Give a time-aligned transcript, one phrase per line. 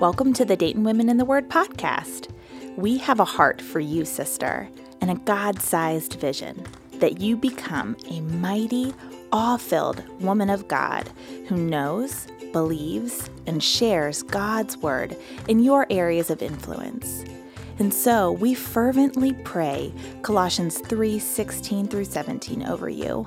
[0.00, 2.30] Welcome to the Dayton Women in the Word podcast.
[2.76, 4.68] We have a heart for you, sister,
[5.00, 6.64] and a God sized vision
[6.94, 8.94] that you become a mighty,
[9.32, 11.08] awe filled woman of God
[11.48, 15.16] who knows, believes, and shares God's word
[15.48, 17.24] in your areas of influence.
[17.78, 23.26] And so we fervently pray Colossians 3 16 through 17 over you.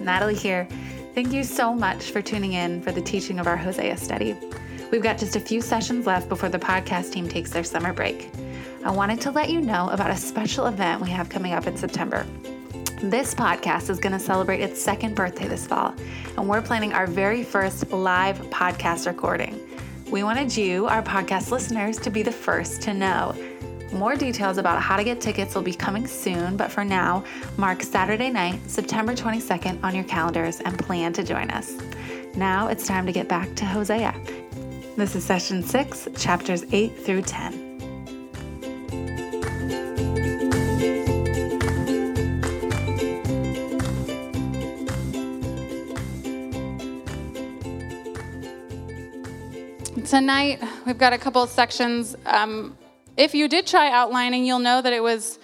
[0.00, 0.68] Natalie here.
[1.14, 4.36] Thank you so much for tuning in for the teaching of our Hosea study.
[4.90, 8.30] We've got just a few sessions left before the podcast team takes their summer break.
[8.84, 11.76] I wanted to let you know about a special event we have coming up in
[11.76, 12.26] September.
[13.02, 15.94] This podcast is going to celebrate its second birthday this fall,
[16.36, 19.60] and we're planning our very first live podcast recording.
[20.10, 23.36] We wanted you, our podcast listeners, to be the first to know.
[23.92, 27.24] More details about how to get tickets will be coming soon, but for now,
[27.56, 31.72] mark Saturday night, September 22nd on your calendars and plan to join us.
[32.34, 34.14] Now it's time to get back to Hosea.
[34.96, 37.68] This is session 6, chapters 8 through 10.
[50.04, 52.16] Tonight, we've got a couple of sections.
[52.26, 52.76] Um,
[53.18, 55.40] if you did try outlining, you'll know that it was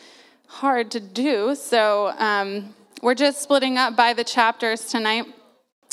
[0.47, 1.56] hard to do.
[1.56, 2.72] So um,
[3.03, 5.27] we're just splitting up by the chapters tonight.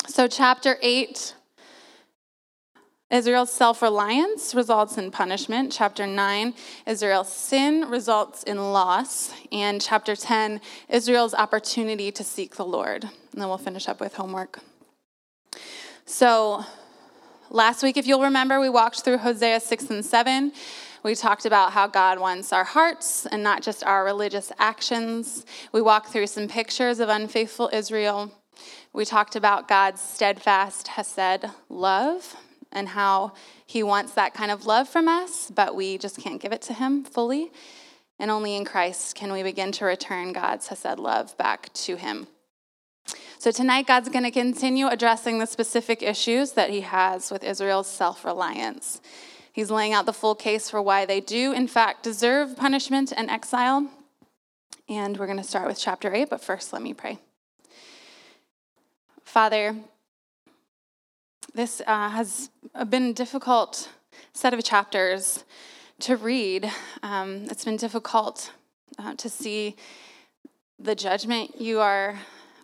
[0.07, 1.35] So, chapter 8,
[3.11, 5.71] Israel's self reliance results in punishment.
[5.71, 6.53] Chapter 9,
[6.87, 9.33] Israel's sin results in loss.
[9.51, 13.03] And chapter 10, Israel's opportunity to seek the Lord.
[13.03, 14.59] And then we'll finish up with homework.
[16.05, 16.65] So,
[17.49, 20.51] last week, if you'll remember, we walked through Hosea 6 and 7.
[21.03, 25.45] We talked about how God wants our hearts and not just our religious actions.
[25.71, 28.31] We walked through some pictures of unfaithful Israel.
[28.93, 32.35] We talked about God's steadfast Hesed love
[32.71, 33.33] and how
[33.65, 36.73] he wants that kind of love from us, but we just can't give it to
[36.73, 37.51] him fully.
[38.19, 42.27] And only in Christ can we begin to return God's Hesed love back to him.
[43.39, 47.87] So tonight, God's going to continue addressing the specific issues that he has with Israel's
[47.87, 49.01] self reliance.
[49.53, 53.29] He's laying out the full case for why they do, in fact, deserve punishment and
[53.29, 53.89] exile.
[54.87, 57.19] And we're going to start with chapter 8, but first, let me pray.
[59.23, 59.75] Father,
[61.53, 62.49] this uh, has
[62.89, 63.89] been a difficult
[64.33, 65.43] set of chapters
[65.99, 66.71] to read.
[67.03, 68.51] Um, it's been difficult
[68.97, 69.75] uh, to see
[70.79, 72.17] the judgment you are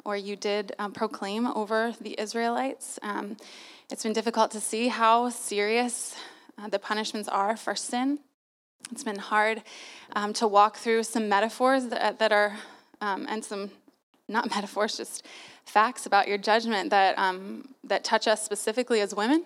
[0.05, 2.97] or you did um, proclaim over the Israelites.
[3.03, 3.35] Um,
[3.91, 6.15] it's been difficult to see how serious
[6.61, 8.19] uh, the punishments are for sin.
[8.91, 9.63] It's been hard
[10.15, 12.57] um, to walk through some metaphors that, that are,
[13.01, 13.71] um, and some,
[14.27, 15.25] not metaphors, just
[15.65, 19.43] facts about your judgment that, um, that touch us specifically as women.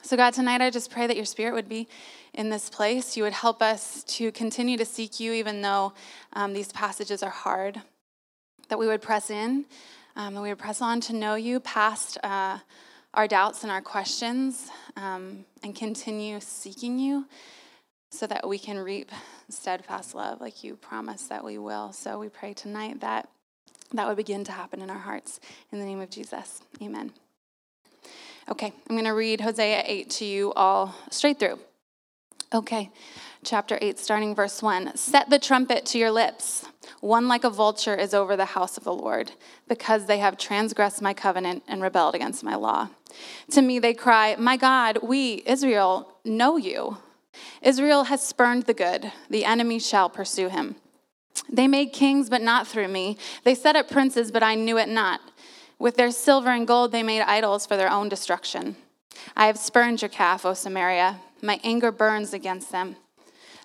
[0.00, 1.86] So, God, tonight I just pray that your spirit would be
[2.34, 3.16] in this place.
[3.16, 5.92] You would help us to continue to seek you, even though
[6.32, 7.80] um, these passages are hard.
[8.68, 9.66] That we would press in,
[10.16, 12.58] um, that we would press on to know you past uh,
[13.14, 17.26] our doubts and our questions um, and continue seeking you
[18.10, 19.10] so that we can reap
[19.48, 21.92] steadfast love like you promised that we will.
[21.92, 23.28] So we pray tonight that
[23.92, 25.40] that would begin to happen in our hearts.
[25.70, 27.12] In the name of Jesus, amen.
[28.48, 31.58] Okay, I'm going to read Hosea 8 to you all straight through.
[32.52, 32.90] Okay,
[33.44, 34.96] chapter 8, starting verse 1.
[34.96, 36.66] Set the trumpet to your lips.
[37.00, 39.32] One like a vulture is over the house of the Lord,
[39.68, 42.90] because they have transgressed my covenant and rebelled against my law.
[43.50, 46.98] To me they cry, My God, we, Israel, know you.
[47.62, 50.76] Israel has spurned the good, the enemy shall pursue him.
[51.48, 53.16] They made kings, but not through me.
[53.44, 55.20] They set up princes, but I knew it not.
[55.78, 58.76] With their silver and gold, they made idols for their own destruction.
[59.36, 61.20] I have spurned your calf, O Samaria.
[61.42, 62.96] My anger burns against them.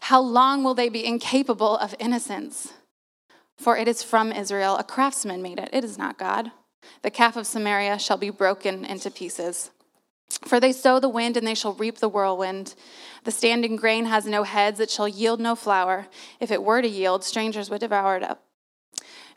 [0.01, 2.73] How long will they be incapable of innocence?
[3.57, 6.51] For it is from Israel, a craftsman made it, it is not God.
[7.01, 9.71] The calf of Samaria shall be broken into pieces.
[10.45, 12.75] For they sow the wind, and they shall reap the whirlwind.
[13.23, 16.07] The standing grain has no heads, it shall yield no flour.
[16.39, 18.43] If it were to yield, strangers would devour it up.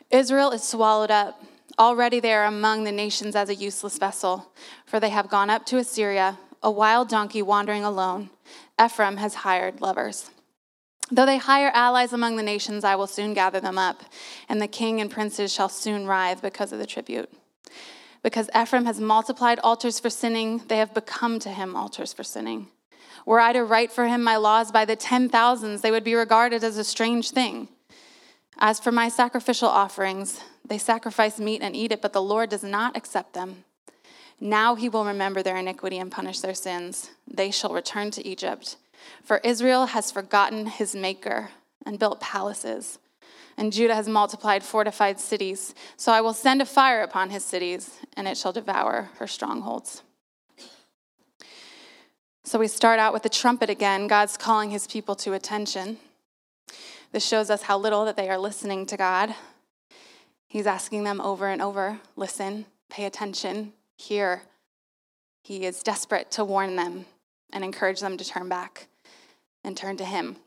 [0.09, 1.41] Israel is swallowed up.
[1.79, 4.51] Already they are among the nations as a useless vessel,
[4.85, 8.29] for they have gone up to Assyria, a wild donkey wandering alone.
[8.83, 10.29] Ephraim has hired lovers.
[11.09, 14.03] Though they hire allies among the nations, I will soon gather them up,
[14.47, 17.29] and the king and princes shall soon writhe because of the tribute.
[18.23, 22.67] Because Ephraim has multiplied altars for sinning, they have become to him altars for sinning.
[23.25, 26.15] Were I to write for him my laws by the ten thousands, they would be
[26.15, 27.67] regarded as a strange thing.
[28.57, 32.63] As for my sacrificial offerings, they sacrifice meat and eat it, but the Lord does
[32.63, 33.63] not accept them.
[34.39, 37.11] Now he will remember their iniquity and punish their sins.
[37.27, 38.77] They shall return to Egypt.
[39.23, 41.49] For Israel has forgotten his maker
[41.85, 42.99] and built palaces,
[43.61, 45.75] and Judah has multiplied fortified cities.
[45.95, 50.01] So I will send a fire upon his cities, and it shall devour her strongholds.
[52.43, 54.07] So we start out with the trumpet again.
[54.07, 55.97] God's calling his people to attention.
[57.11, 59.35] This shows us how little that they are listening to God.
[60.47, 64.41] He's asking them over and over listen, pay attention, hear.
[65.43, 67.05] He is desperate to warn them
[67.53, 68.87] and encourage them to turn back
[69.63, 70.37] and turn to Him.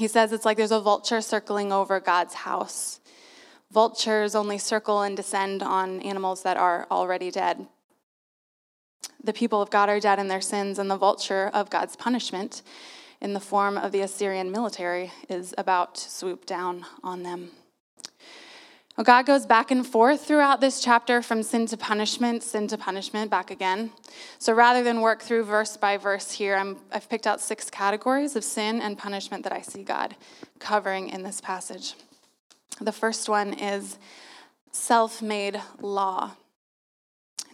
[0.00, 3.00] He says it's like there's a vulture circling over God's house.
[3.70, 7.66] Vultures only circle and descend on animals that are already dead.
[9.22, 12.62] The people of God are dead in their sins, and the vulture of God's punishment
[13.20, 17.50] in the form of the Assyrian military is about to swoop down on them.
[19.00, 22.76] Well, God goes back and forth throughout this chapter from sin to punishment, sin to
[22.76, 23.92] punishment, back again.
[24.38, 28.36] So rather than work through verse by verse here, i have picked out six categories
[28.36, 30.16] of sin and punishment that I see God
[30.58, 31.94] covering in this passage.
[32.78, 33.96] The first one is
[34.70, 36.32] self made law.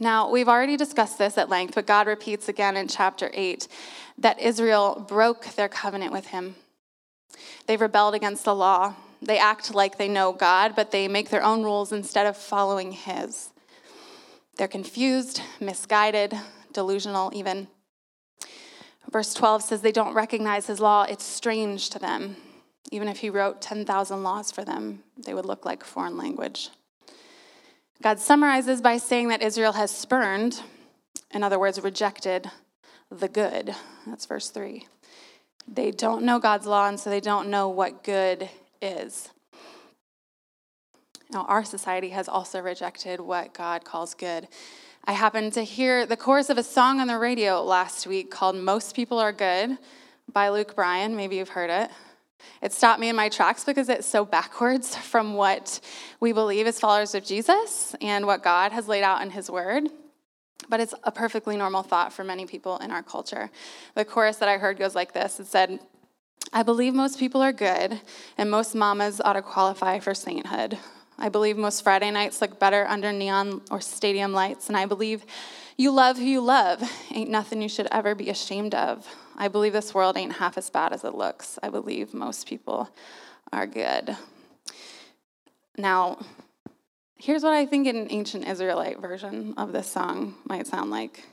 [0.01, 3.69] Now, we've already discussed this at length, but God repeats again in chapter 8
[4.19, 6.57] that Israel broke their covenant with him.
[7.69, 8.97] They rebelled against the law.
[9.27, 12.93] They act like they know God, but they make their own rules instead of following
[12.93, 13.51] his.
[14.57, 16.33] They're confused, misguided,
[16.73, 17.67] delusional, even.
[19.11, 22.37] Verse 12 says they don't recognize his law, it's strange to them.
[22.93, 26.71] Even if he wrote 10,000 laws for them, they would look like foreign language.
[28.03, 30.61] God summarizes by saying that Israel has spurned,
[31.33, 32.49] in other words, rejected
[33.11, 33.75] the good.
[34.07, 34.87] That's verse 3.
[35.67, 38.49] They don't know God's law, and so they don't know what good
[38.81, 39.31] is.
[41.31, 44.47] Now, our society has also rejected what God calls good.
[45.05, 48.57] I happened to hear the chorus of a song on the radio last week called
[48.57, 49.79] Most People Are Good
[50.33, 51.17] by Luke Bryan.
[51.17, 51.91] Maybe you've heard it.
[52.63, 55.81] It stopped me in my tracks because it's so backwards from what
[56.21, 59.89] we believe as followers of Jesus and what God has laid out in His Word.
[60.69, 63.51] But it's a perfectly normal thought for many people in our culture.
[63.95, 65.81] The chorus that I heard goes like this It said,
[66.53, 68.01] I believe most people are good,
[68.39, 70.79] and most mamas ought to qualify for sainthood.
[71.19, 75.25] I believe most Friday nights look better under neon or stadium lights, and I believe
[75.77, 76.83] you love who you love.
[77.13, 79.07] Ain't nothing you should ever be ashamed of.
[79.37, 81.59] I believe this world ain't half as bad as it looks.
[81.63, 82.91] I believe most people
[83.53, 84.17] are good.
[85.77, 86.19] Now,
[87.19, 91.25] here's what I think an ancient Israelite version of this song might sound like.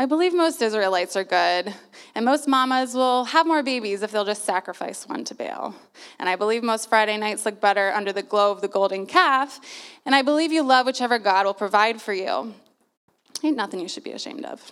[0.00, 1.74] I believe most Israelites are good,
[2.14, 5.74] and most mamas will have more babies if they'll just sacrifice one to Baal.
[6.20, 9.58] And I believe most Friday nights look better under the glow of the golden calf,
[10.06, 12.54] and I believe you love whichever God will provide for you.
[13.42, 14.70] Ain't nothing you should be ashamed of.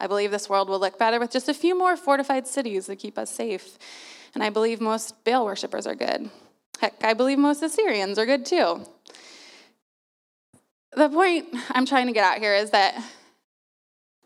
[0.00, 2.96] I believe this world will look better with just a few more fortified cities that
[2.96, 3.78] keep us safe.
[4.34, 6.28] And I believe most Baal worshippers are good.
[6.80, 8.84] Heck, I believe most Assyrians are good too.
[10.90, 13.00] The point I'm trying to get out here is that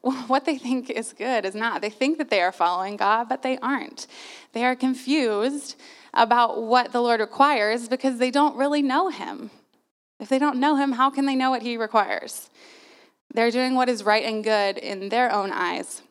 [0.28, 1.82] what they think is good is not.
[1.82, 4.06] They think that they are following God, but they aren't.
[4.52, 5.76] They are confused
[6.14, 9.50] about what the Lord requires because they don't really know Him.
[10.18, 12.48] If they don't know Him, how can they know what He requires?
[13.32, 16.02] They're doing what is right and good in their own eyes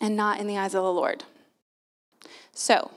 [0.00, 1.24] and not in the eyes of the Lord.
[2.52, 2.90] So,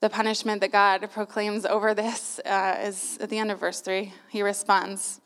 [0.00, 4.12] the punishment that God proclaims over this uh, is at the end of verse 3.
[4.28, 5.20] He responds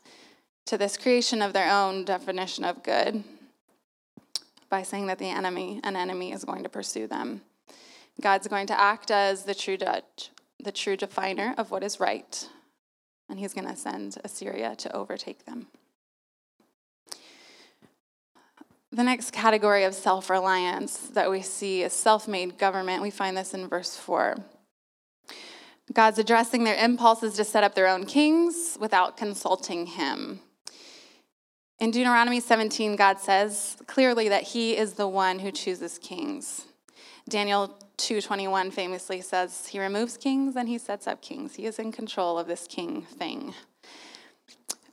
[0.65, 3.23] to this creation of their own definition of good
[4.73, 7.43] by saying that the enemy, an enemy, is going to pursue them.
[8.19, 10.31] God's going to act as the true judge,
[10.63, 12.49] the true definer of what is right,
[13.29, 15.67] and he's going to send Assyria to overtake them.
[18.91, 23.03] The next category of self reliance that we see is self made government.
[23.03, 24.37] We find this in verse 4.
[25.93, 30.39] God's addressing their impulses to set up their own kings without consulting him.
[31.83, 36.65] In Deuteronomy 17, God says clearly that He is the one who chooses kings.
[37.27, 41.55] Daniel 2:21 famously says, "He removes kings and he sets up kings.
[41.55, 43.53] He is in control of this king thing."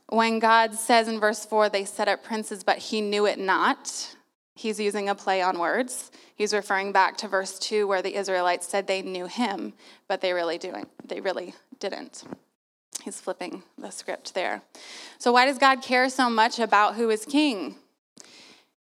[0.09, 4.17] When God says in verse 4, they set up princes, but he knew it not,
[4.53, 6.11] he's using a play on words.
[6.35, 9.75] He's referring back to verse 2 where the Israelites said they knew him,
[10.09, 12.25] but they really doing they really didn't.
[13.03, 14.61] He's flipping the script there.
[15.17, 17.75] So why does God care so much about who is king?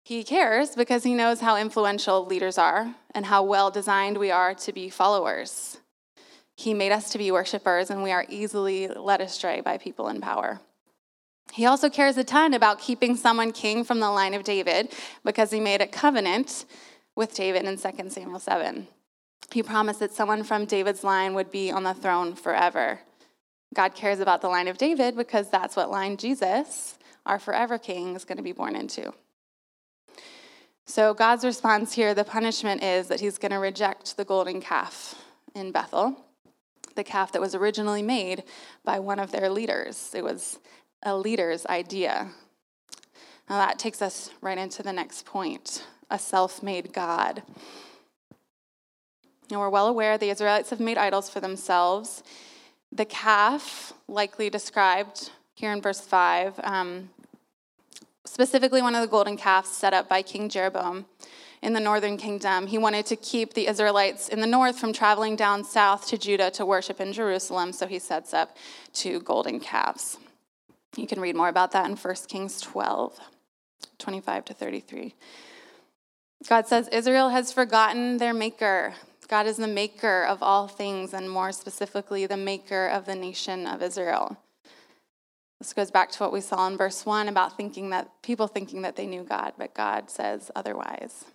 [0.02, 4.54] He cares because he knows how influential leaders are and how well designed we are
[4.54, 5.78] to be followers.
[6.56, 10.20] He made us to be worshipers, and we are easily led astray by people in
[10.20, 10.60] power.
[11.52, 14.92] He also cares a ton about keeping someone king from the line of David
[15.24, 16.64] because he made a covenant
[17.14, 18.88] with David in 2 Samuel 7.
[19.52, 23.00] He promised that someone from David's line would be on the throne forever.
[23.74, 28.16] God cares about the line of David because that's what line Jesus, our forever king,
[28.16, 29.12] is going to be born into.
[30.86, 35.22] So, God's response here the punishment is that he's going to reject the golden calf
[35.54, 36.16] in Bethel,
[36.94, 38.44] the calf that was originally made
[38.84, 40.12] by one of their leaders.
[40.14, 40.58] It was
[41.02, 42.28] a leader's idea.
[43.50, 47.42] Now, that takes us right into the next point a self made God.
[49.50, 52.22] Now, we're well aware the Israelites have made idols for themselves.
[52.92, 57.10] The calf, likely described here in verse 5, um,
[58.24, 61.06] specifically one of the golden calves set up by King Jeroboam
[61.62, 62.66] in the northern kingdom.
[62.66, 66.50] He wanted to keep the Israelites in the north from traveling down south to Judah
[66.52, 68.56] to worship in Jerusalem, so he sets up
[68.92, 70.18] two golden calves.
[70.96, 73.18] You can read more about that in 1 Kings 12,
[73.98, 75.14] 25 to 33.
[76.48, 78.94] God says, Israel has forgotten their maker.
[79.28, 83.66] God is the maker of all things, and more specifically, the maker of the nation
[83.66, 84.38] of Israel.
[85.58, 88.82] This goes back to what we saw in verse 1 about thinking that people thinking
[88.82, 91.26] that they knew God, but God says otherwise.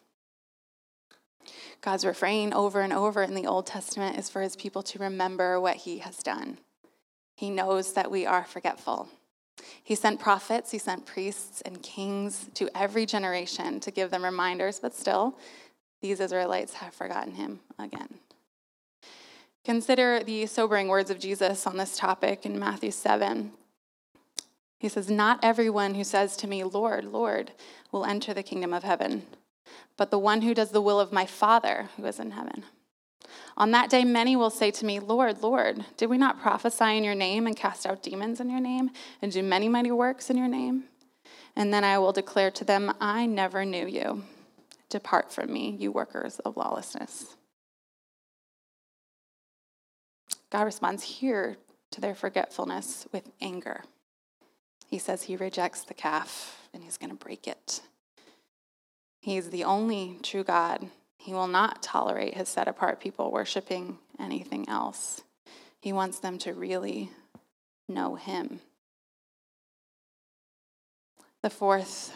[1.82, 5.60] God's refrain over and over in the Old Testament is for his people to remember
[5.60, 6.58] what he has done.
[7.36, 9.10] He knows that we are forgetful.
[9.84, 14.80] He sent prophets, he sent priests and kings to every generation to give them reminders,
[14.80, 15.38] but still,
[16.04, 18.16] these Israelites have forgotten him again.
[19.64, 23.54] Consider the sobering words of Jesus on this topic in Matthew 7.
[24.80, 27.54] He says, Not everyone who says to me, Lord, Lord,
[27.94, 29.26] will enter the kingdom of heaven,
[29.96, 32.66] but the one who does the will of my Father who is in heaven.
[33.56, 37.06] On that day, many will say to me, Lord, Lord, did we not prophesy in
[37.06, 38.92] your name and cast out demons in your name
[39.22, 40.84] and do many mighty works in your name?
[41.56, 44.24] And then I will declare to them, I never knew you.
[44.94, 47.36] Depart from me, you workers of lawlessness.
[50.52, 51.58] God responds here
[51.90, 53.86] to their forgetfulness with anger.
[54.86, 57.82] He says he rejects the calf and he's going to break it.
[59.20, 64.70] He's the only true God he will not tolerate his set apart people worshiping anything
[64.70, 65.24] else.
[65.82, 67.10] He wants them to really
[67.90, 68.60] know him.
[71.42, 72.16] The fourth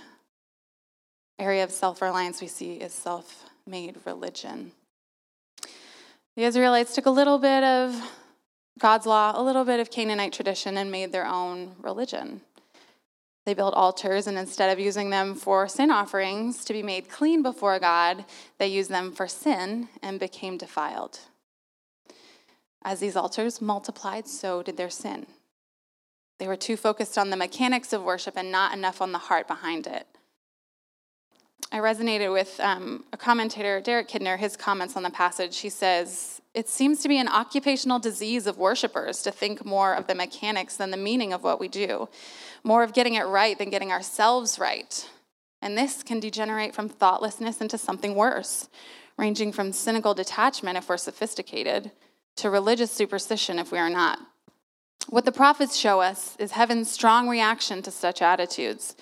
[1.39, 4.71] area of self reliance we see is self made religion.
[6.35, 7.99] The Israelites took a little bit of
[8.79, 12.41] God's law, a little bit of Canaanite tradition, and made their own religion.
[13.45, 17.41] They built altars, and instead of using them for sin offerings to be made clean
[17.41, 18.25] before God,
[18.57, 21.19] they used them for sin and became defiled.
[22.83, 25.27] As these altars multiplied, so did their sin.
[26.39, 29.47] They were too focused on the mechanics of worship and not enough on the heart
[29.47, 30.07] behind it.
[31.71, 35.57] I resonated with um, a commentator, Derek Kidner, his comments on the passage.
[35.59, 40.07] He says, It seems to be an occupational disease of worshipers to think more of
[40.07, 42.07] the mechanics than the meaning of what we do
[42.67, 45.09] more of getting it right than getting ourselves right.
[45.61, 48.69] And this can degenerate from thoughtlessness into something worse,
[49.17, 51.91] ranging from cynical detachment if we're sophisticated
[52.35, 54.19] to religious superstition if we are not.
[55.09, 58.95] What the prophets show us is heaven's strong reaction to such attitudes.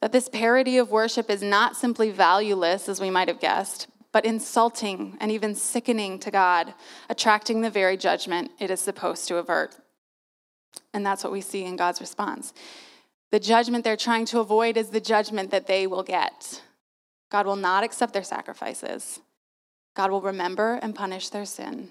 [0.00, 4.24] That this parody of worship is not simply valueless, as we might have guessed, but
[4.24, 6.74] insulting and even sickening to God,
[7.08, 9.76] attracting the very judgment it is supposed to avert.
[10.92, 12.52] And that's what we see in God's response.
[13.30, 16.62] The judgment they're trying to avoid is the judgment that they will get.
[17.30, 19.20] God will not accept their sacrifices.
[19.94, 21.90] God will remember and punish their sin.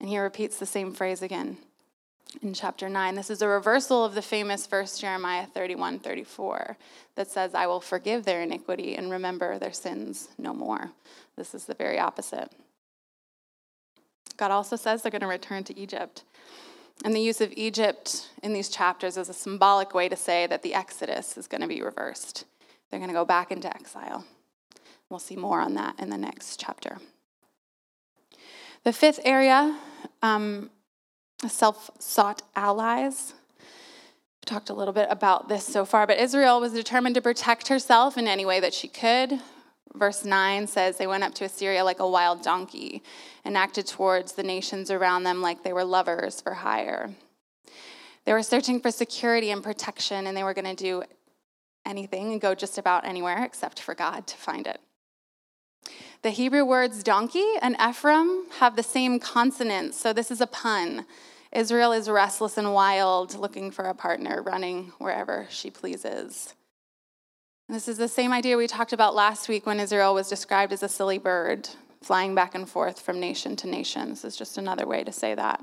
[0.00, 1.58] And he repeats the same phrase again
[2.42, 3.14] in chapter 9.
[3.14, 6.76] This is a reversal of the famous verse Jeremiah 31 34
[7.16, 10.92] that says, I will forgive their iniquity and remember their sins no more.
[11.36, 12.50] This is the very opposite.
[14.36, 16.24] God also says they're going to return to Egypt.
[17.04, 20.62] And the use of Egypt in these chapters is a symbolic way to say that
[20.62, 22.44] the Exodus is going to be reversed.
[22.90, 24.24] They're going to go back into exile.
[25.10, 26.98] We'll see more on that in the next chapter.
[28.84, 29.78] The fifth area
[30.22, 30.70] um,
[31.48, 33.34] self sought allies.
[33.58, 37.68] We've talked a little bit about this so far, but Israel was determined to protect
[37.68, 39.40] herself in any way that she could.
[39.94, 43.02] Verse 9 says they went up to Assyria like a wild donkey
[43.44, 47.14] and acted towards the nations around them like they were lovers for hire.
[48.24, 51.04] They were searching for security and protection, and they were going to do
[51.84, 54.80] anything and go just about anywhere except for God to find it.
[56.24, 61.04] The Hebrew words donkey and Ephraim have the same consonants, so this is a pun.
[61.52, 66.54] Israel is restless and wild, looking for a partner, running wherever she pleases.
[67.68, 70.82] This is the same idea we talked about last week when Israel was described as
[70.82, 71.68] a silly bird,
[72.00, 74.08] flying back and forth from nation to nation.
[74.08, 75.62] This is just another way to say that.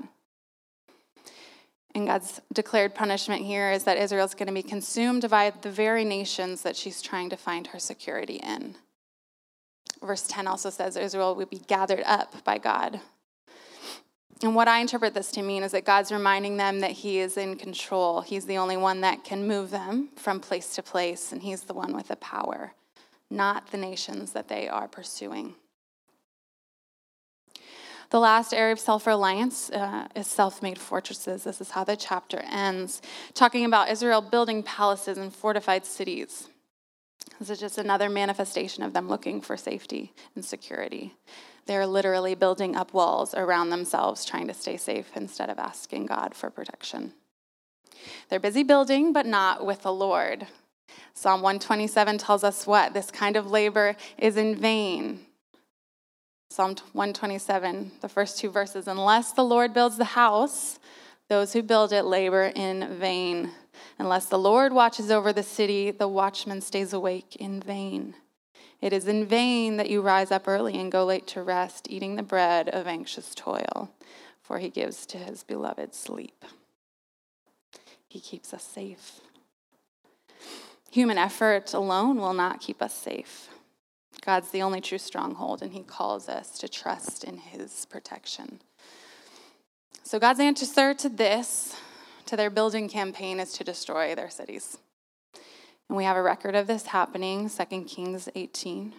[1.92, 5.72] And God's declared punishment here is that Israel is going to be consumed by the
[5.72, 8.76] very nations that she's trying to find her security in.
[10.02, 13.00] Verse 10 also says Israel would be gathered up by God.
[14.42, 17.36] And what I interpret this to mean is that God's reminding them that He is
[17.36, 18.22] in control.
[18.22, 21.74] He's the only one that can move them from place to place, and He's the
[21.74, 22.72] one with the power,
[23.30, 25.54] not the nations that they are pursuing.
[28.10, 31.44] The last area of self reliance uh, is self made fortresses.
[31.44, 33.00] This is how the chapter ends,
[33.34, 36.48] talking about Israel building palaces and fortified cities.
[37.38, 41.14] This is just another manifestation of them looking for safety and security.
[41.66, 46.34] They're literally building up walls around themselves, trying to stay safe instead of asking God
[46.34, 47.12] for protection.
[48.28, 50.46] They're busy building, but not with the Lord.
[51.14, 52.94] Psalm 127 tells us what?
[52.94, 55.20] This kind of labor is in vain.
[56.50, 60.78] Psalm 127, the first two verses Unless the Lord builds the house,
[61.28, 63.50] those who build it labor in vain.
[63.98, 68.14] Unless the Lord watches over the city, the watchman stays awake in vain.
[68.80, 72.16] It is in vain that you rise up early and go late to rest, eating
[72.16, 73.90] the bread of anxious toil,
[74.40, 76.44] for he gives to his beloved sleep.
[78.08, 79.20] He keeps us safe.
[80.90, 83.48] Human effort alone will not keep us safe.
[84.24, 88.60] God's the only true stronghold, and He calls us to trust in His protection.
[90.02, 91.74] So, God's answer to this,
[92.32, 94.78] to their building campaign, is to destroy their cities.
[95.86, 98.94] And we have a record of this happening, 2 Kings 18.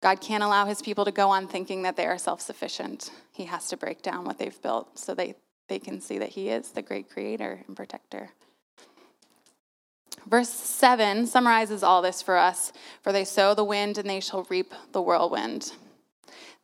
[0.00, 3.10] God can't allow his people to go on thinking that they are self sufficient.
[3.32, 5.34] He has to break down what they've built so they,
[5.68, 8.30] they can see that he is the great creator and protector.
[10.24, 14.46] Verse 7 summarizes all this for us For they sow the wind, and they shall
[14.48, 15.72] reap the whirlwind.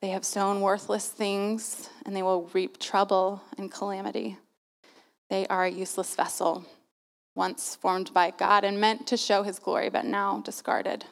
[0.01, 4.38] They have sown worthless things, and they will reap trouble and calamity.
[5.31, 6.64] They are a useless vessel,
[7.35, 11.05] once formed by God and meant to show his glory, but now discarded.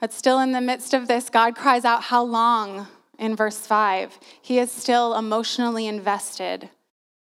[0.00, 2.88] But still, in the midst of this, God cries out, How long?
[3.18, 4.16] in verse 5.
[4.40, 6.70] He is still emotionally invested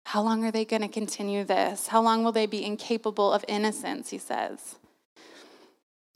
[0.08, 1.88] how long are they going to continue this?
[1.88, 4.08] How long will they be incapable of innocence?
[4.08, 4.76] He says.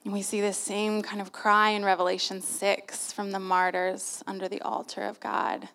[0.02, 4.48] And we see this same kind of cry in Revelation 6 from the martyrs under
[4.48, 5.68] the altar of God.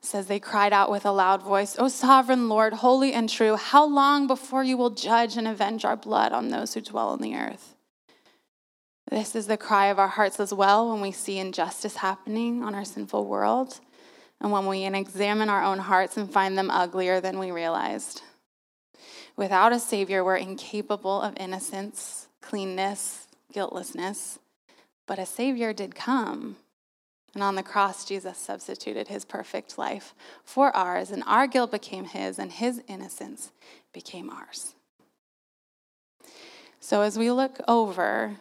[0.00, 3.84] Says they cried out with a loud voice, O sovereign Lord, holy and true, how
[3.84, 7.34] long before you will judge and avenge our blood on those who dwell on the
[7.34, 7.74] earth?
[9.10, 12.74] This is the cry of our hearts as well when we see injustice happening on
[12.74, 13.80] our sinful world
[14.40, 18.22] and when we examine our own hearts and find them uglier than we realized.
[19.36, 24.38] Without a Savior, we're incapable of innocence, cleanness, guiltlessness.
[25.06, 26.56] But a Savior did come.
[27.38, 32.04] And on the cross, Jesus substituted his perfect life for ours, and our guilt became
[32.04, 33.52] his, and his innocence
[33.92, 34.74] became ours.
[36.80, 38.38] So, as we look over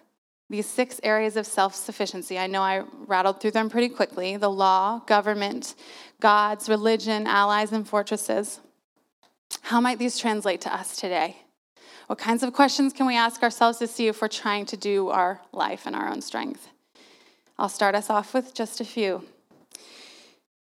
[0.49, 2.39] these six areas of self sufficiency.
[2.39, 5.75] I know I rattled through them pretty quickly the law, government,
[6.19, 8.61] gods, religion, allies, and fortresses.
[9.61, 11.37] How might these translate to us today?
[12.07, 15.09] What kinds of questions can we ask ourselves to see if we're trying to do
[15.09, 16.69] our life in our own strength?
[17.59, 19.23] I'll start us off with just a few.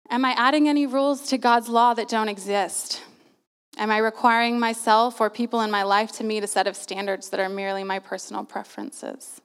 [0.08, 3.02] Am I adding any rules to God's law that don't exist?
[3.76, 7.28] Am I requiring myself or people in my life to meet a set of standards
[7.30, 9.40] that are merely my personal preferences?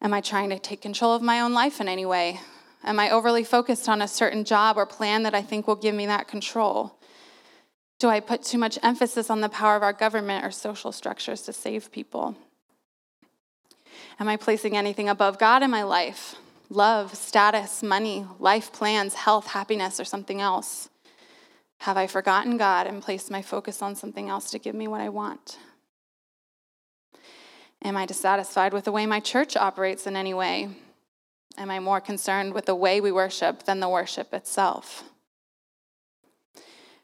[0.00, 2.40] Am I trying to take control of my own life in any way?
[2.82, 5.94] Am I overly focused on a certain job or plan that I think will give
[5.94, 6.98] me that control?
[7.98, 11.42] Do I put too much emphasis on the power of our government or social structures
[11.42, 12.36] to save people?
[14.20, 16.36] Am I placing anything above God in my life?
[16.70, 20.88] Love, status, money, life plans, health, happiness, or something else?
[21.78, 25.00] Have I forgotten God and placed my focus on something else to give me what
[25.00, 25.58] I want?
[27.82, 30.70] Am I dissatisfied with the way my church operates in any way?
[31.58, 35.04] Am I more concerned with the way we worship than the worship itself?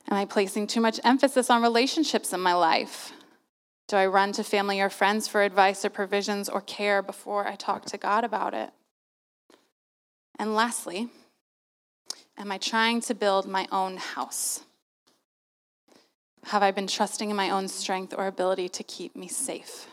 [0.08, 3.12] Am I placing too much emphasis on relationships in my life?
[3.90, 7.56] Do I run to family or friends for advice or provisions or care before I
[7.56, 8.70] talk to God about it?
[10.38, 11.08] And lastly,
[12.38, 14.60] am I trying to build my own house?
[16.44, 19.88] Have I been trusting in my own strength or ability to keep me safe?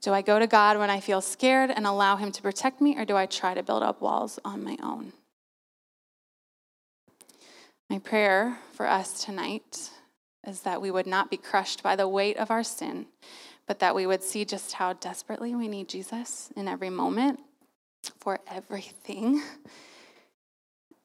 [0.00, 2.96] Do I go to God when I feel scared and allow Him to protect me,
[2.96, 5.12] or do I try to build up walls on my own?
[7.90, 9.90] My prayer for us tonight
[10.46, 13.06] is that we would not be crushed by the weight of our sin,
[13.66, 17.40] but that we would see just how desperately we need Jesus in every moment
[18.18, 19.42] for everything.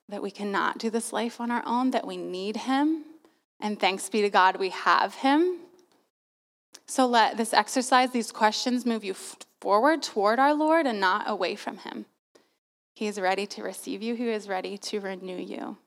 [0.08, 3.06] That we cannot do this life on our own, that we need Him.
[3.60, 5.58] And thanks be to God, we have Him.
[6.86, 9.16] So let this exercise, these questions, move you
[9.60, 12.06] forward toward our Lord and not away from Him.
[12.94, 15.78] He is ready to receive you, He is ready to renew you.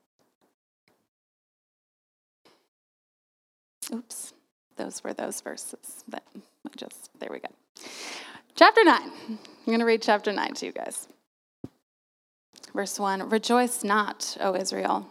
[3.93, 4.33] Oops,
[4.77, 7.49] those were those verses that I just, there we go.
[8.55, 9.01] Chapter 9.
[9.01, 11.07] I'm going to read chapter 9 to you guys.
[12.73, 15.07] Verse 1 Rejoice not, O Israel.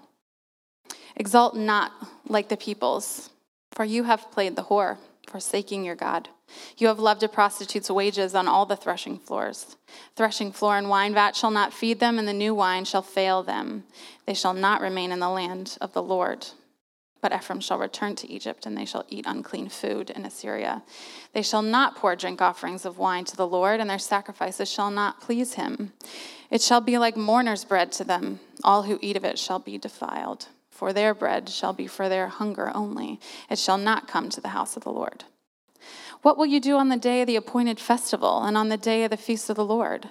[1.17, 1.93] Exult not
[2.29, 3.31] like the peoples,
[3.73, 6.29] for you have played the whore, forsaking your God.
[6.77, 9.77] You have loved a prostitute's wages on all the threshing floors.
[10.17, 13.43] Threshing floor and wine vat shall not feed them, and the new wine shall fail
[13.43, 13.85] them.
[14.27, 16.47] They shall not remain in the land of the Lord.
[17.21, 20.83] But Ephraim shall return to Egypt, and they shall eat unclean food in Assyria.
[21.33, 24.91] They shall not pour drink offerings of wine to the Lord, and their sacrifices shall
[24.91, 25.93] not please him.
[26.51, 28.41] It shall be like mourner's bread to them.
[28.63, 30.47] All who eat of it shall be defiled.
[30.71, 33.19] For their bread shall be for their hunger only.
[33.51, 35.25] It shall not come to the house of the Lord.
[36.23, 39.03] What will you do on the day of the appointed festival, and on the day
[39.03, 40.11] of the feast of the Lord?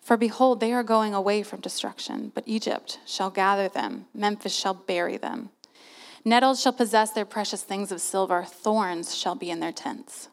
[0.00, 4.74] For behold, they are going away from destruction, but Egypt shall gather them, Memphis shall
[4.74, 5.50] bury them.
[6.26, 10.28] Nettles shall possess their precious things of silver, thorns shall be in their tents.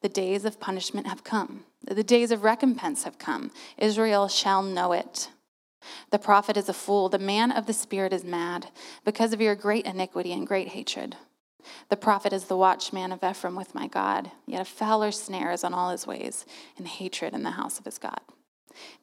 [0.00, 3.52] The days of punishment have come, the days of recompense have come.
[3.78, 5.30] Israel shall know it.
[6.10, 8.66] The prophet is a fool, the man of the Spirit is mad,
[9.04, 11.14] because of your great iniquity and great hatred.
[11.88, 15.62] The prophet is the watchman of Ephraim with my God, yet a fowler snare is
[15.62, 18.20] on all his ways, and hatred in the house of his God.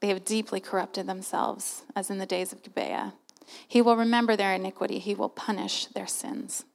[0.02, 3.14] They have deeply corrupted themselves, as in the days of Gibeah.
[3.68, 6.66] He will remember their iniquity, he will punish their sins.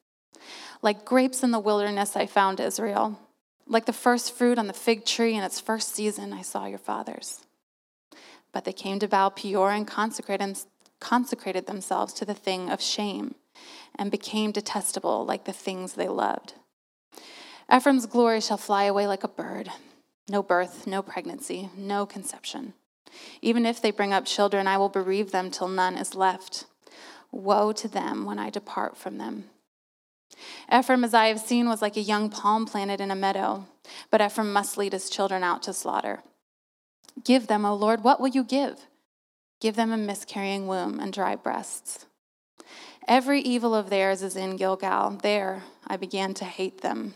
[0.82, 3.18] Like grapes in the wilderness, I found Israel.
[3.66, 6.78] Like the first fruit on the fig tree in its first season, I saw your
[6.78, 7.40] fathers.
[8.52, 10.58] But they came to Baal Peor and consecrated,
[11.00, 13.34] consecrated themselves to the thing of shame
[13.96, 16.54] and became detestable like the things they loved.
[17.74, 19.70] Ephraim's glory shall fly away like a bird.
[20.28, 22.74] No birth, no pregnancy, no conception.
[23.42, 26.66] Even if they bring up children, I will bereave them till none is left.
[27.30, 29.50] Woe to them when I depart from them.
[30.72, 33.66] Ephraim, as I have seen, was like a young palm planted in a meadow,
[34.10, 36.22] but Ephraim must lead his children out to slaughter.
[37.22, 38.86] Give them, O Lord, what will you give?
[39.60, 42.06] Give them a miscarrying womb and dry breasts.
[43.06, 45.18] Every evil of theirs is in Gilgal.
[45.22, 47.14] There I began to hate them.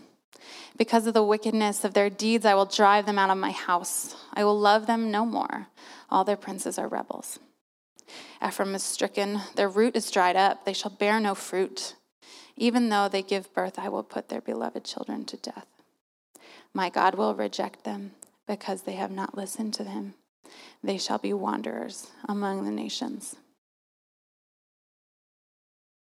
[0.77, 4.15] Because of the wickedness of their deeds, I will drive them out of my house.
[4.33, 5.69] I will love them no more.
[6.11, 7.39] All their princes are rebels.
[8.47, 11.95] Ephraim is stricken, their root is dried up, they shall bear no fruit.
[12.57, 15.67] Even though they give birth, I will put their beloved children to death.
[16.73, 18.13] My God will reject them
[18.47, 20.15] because they have not listened to him.
[20.83, 23.37] They shall be wanderers among the nations.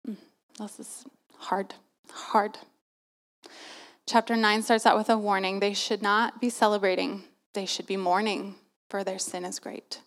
[0.06, 0.14] Hmm,
[0.60, 1.06] this is
[1.38, 1.74] hard,
[2.12, 2.58] hard.
[4.08, 5.60] Chapter 9 starts out with a warning.
[5.60, 8.56] They should not be celebrating, they should be mourning
[8.92, 10.02] for their sin is great.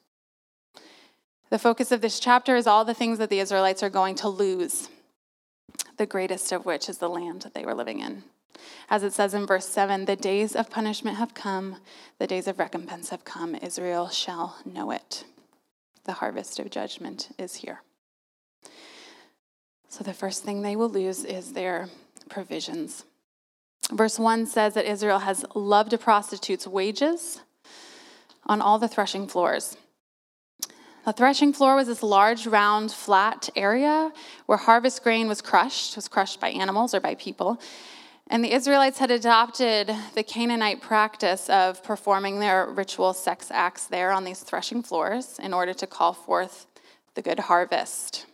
[1.48, 4.28] The focus of this chapter is all the things that the Israelites are going to
[4.28, 4.90] lose,
[5.96, 8.24] the greatest of which is the land that they were living in.
[8.90, 11.76] As it says in verse 7 the days of punishment have come,
[12.18, 13.54] the days of recompense have come.
[13.54, 15.24] Israel shall know it.
[16.04, 17.83] The harvest of judgment is here.
[19.88, 21.88] So the first thing they will lose is their
[22.28, 23.04] provisions.
[23.94, 27.40] Verse 1 says that Israel has loved a prostitute's wages
[28.44, 29.76] on all the threshing floors.
[31.04, 34.11] The threshing floor was this large, round, flat area
[34.46, 37.61] where harvest grain was crushed, was crushed by animals or by people.
[38.26, 44.11] And the Israelites had adopted the Canaanite practice of performing their ritual sex acts there
[44.11, 46.66] on these threshing floors in order to call forth
[47.14, 48.26] the good harvest.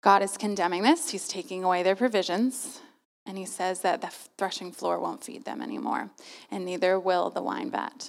[0.00, 1.10] God is condemning this.
[1.10, 2.80] He's taking away their provisions.
[3.28, 6.08] And he says that the threshing floor won't feed them anymore,
[6.50, 8.08] and neither will the wine vat.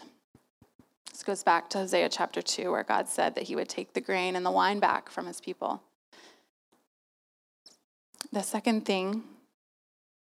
[1.12, 4.00] This goes back to Hosea chapter 2, where God said that he would take the
[4.00, 5.84] grain and the wine back from his people.
[8.32, 9.24] The second thing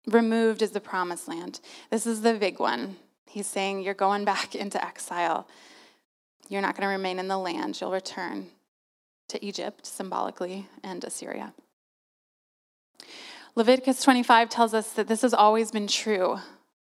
[0.06, 1.62] removed is the promised land.
[1.90, 2.98] This is the big one.
[3.26, 5.48] He's saying, You're going back into exile.
[6.48, 7.82] You're not going to remain in the land.
[7.82, 8.52] You'll return
[9.30, 11.56] to Egypt, symbolically, and Assyria.
[13.56, 16.34] Leviticus 25 tells us that this has always been true.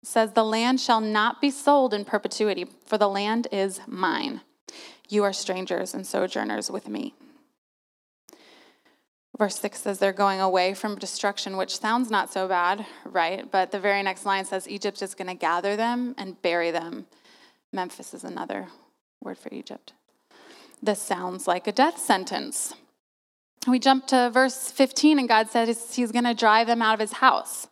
[0.04, 4.42] It says, The land shall not be sold in perpetuity, for the land is mine.
[5.08, 7.14] You are strangers and sojourners with me.
[9.38, 13.50] Verse 6 says they're going away from destruction, which sounds not so bad, right?
[13.50, 17.06] But the very next line says Egypt is going to gather them and bury them.
[17.72, 18.68] Memphis is another
[19.22, 19.94] word for Egypt.
[20.82, 22.74] This sounds like a death sentence.
[23.68, 27.02] We jump to verse 15, and God says he's going to drive them out of
[27.02, 27.68] his house.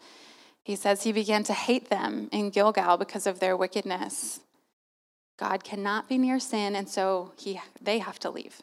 [0.61, 4.41] He says he began to hate them in Gilgal because of their wickedness.
[5.37, 8.61] God cannot be near sin, and so he, they have to leave.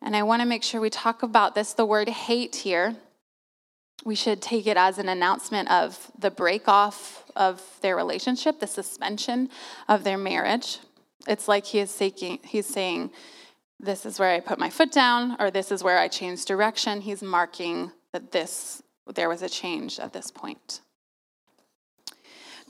[0.00, 1.72] And I want to make sure we talk about this.
[1.72, 2.94] The word hate here,
[4.04, 8.68] we should take it as an announcement of the break off of their relationship, the
[8.68, 9.50] suspension
[9.88, 10.78] of their marriage.
[11.26, 13.10] It's like he is saying, he's saying,
[13.82, 17.00] This is where I put my foot down, or this is where I change direction.
[17.00, 18.82] He's marking that this
[19.14, 20.82] there was a change at this point.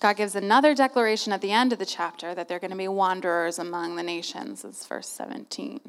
[0.01, 2.89] God gives another declaration at the end of the chapter that they're going to be
[2.89, 4.65] wanderers among the nations.
[4.65, 5.81] It's verse 17.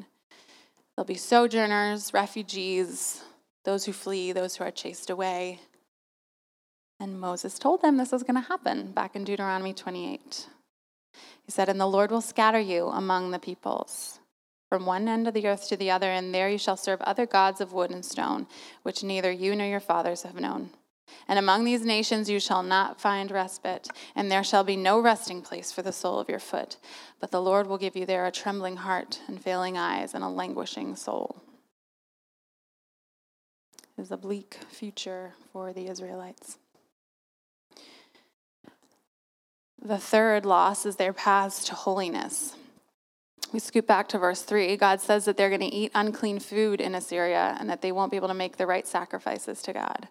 [0.94, 3.22] There'll be sojourners, refugees,
[3.64, 5.60] those who flee, those who are chased away.
[7.00, 10.46] And Moses told them this was going to happen back in Deuteronomy 28.
[11.44, 14.18] He said, And the Lord will scatter you among the peoples,
[14.72, 17.26] from one end of the earth to the other, and there you shall serve other
[17.26, 18.46] gods of wood and stone,
[18.84, 20.70] which neither you nor your fathers have known.
[21.28, 25.42] And among these nations you shall not find respite, and there shall be no resting
[25.42, 26.78] place for the sole of your foot.
[27.20, 30.28] But the Lord will give you there a trembling heart, and failing eyes, and a
[30.30, 31.42] languishing soul.
[33.98, 36.56] It is a bleak future for the Israelites.
[39.84, 42.56] The third loss is their paths to holiness.
[43.52, 44.76] We scoop back to verse 3.
[44.78, 48.10] God says that they're going to eat unclean food in Assyria and that they won't
[48.10, 50.08] be able to make the right sacrifices to God.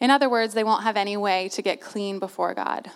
[0.00, 2.90] In other words, they won't have any way to get clean before God.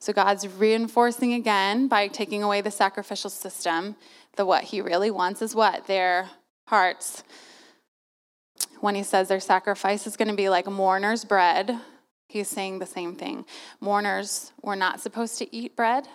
[0.00, 3.94] So God's reinforcing again by taking away the sacrificial system
[4.36, 5.86] that what he really wants is what?
[5.86, 6.28] Their
[6.66, 7.22] hearts.
[8.80, 11.78] When he says their sacrifice is going to be like mourner's bread,
[12.28, 13.44] he's saying the same thing.
[13.80, 16.08] Mourners were not supposed to eat bread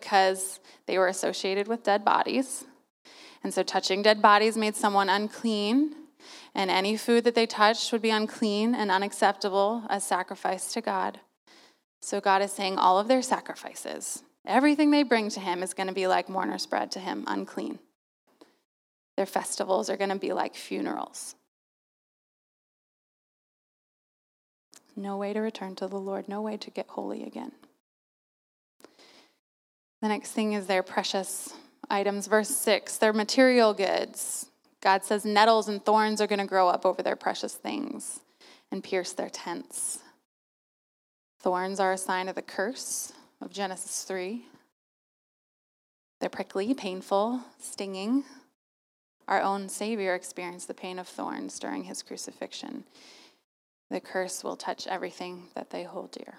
[0.00, 2.64] because they were associated with dead bodies.
[3.44, 5.94] And so touching dead bodies made someone unclean
[6.54, 11.20] and any food that they touched would be unclean and unacceptable as sacrifice to God.
[12.00, 15.88] So God is saying all of their sacrifices, everything they bring to Him is going
[15.88, 17.78] to be like mourner's bread to Him, unclean.
[19.16, 21.34] Their festivals are going to be like funerals.
[24.96, 27.52] No way to return to the Lord, no way to get holy again.
[30.02, 31.54] The next thing is their precious
[31.88, 32.26] items.
[32.26, 34.46] Verse 6 their material goods.
[34.80, 38.20] God says nettles and thorns are going to grow up over their precious things
[38.72, 40.00] and pierce their tents.
[41.40, 44.44] Thorns are a sign of the curse of Genesis 3.
[46.20, 48.24] They're prickly, painful, stinging.
[49.28, 52.84] Our own Savior experienced the pain of thorns during his crucifixion.
[53.88, 56.38] The curse will touch everything that they hold dear.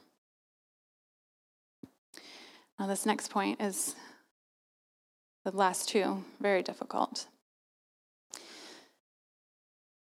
[2.80, 3.96] Now, this next point is
[5.46, 7.28] the last two, very difficult.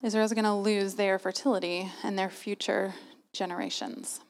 [0.03, 2.93] Israel's going to lose their fertility and their future
[3.33, 4.21] generations.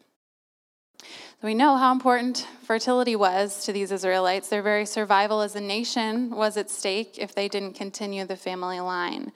[1.01, 4.47] So we know how important fertility was to these Israelites.
[4.47, 8.79] Their very survival as a nation was at stake if they didn't continue the family
[8.79, 9.33] line.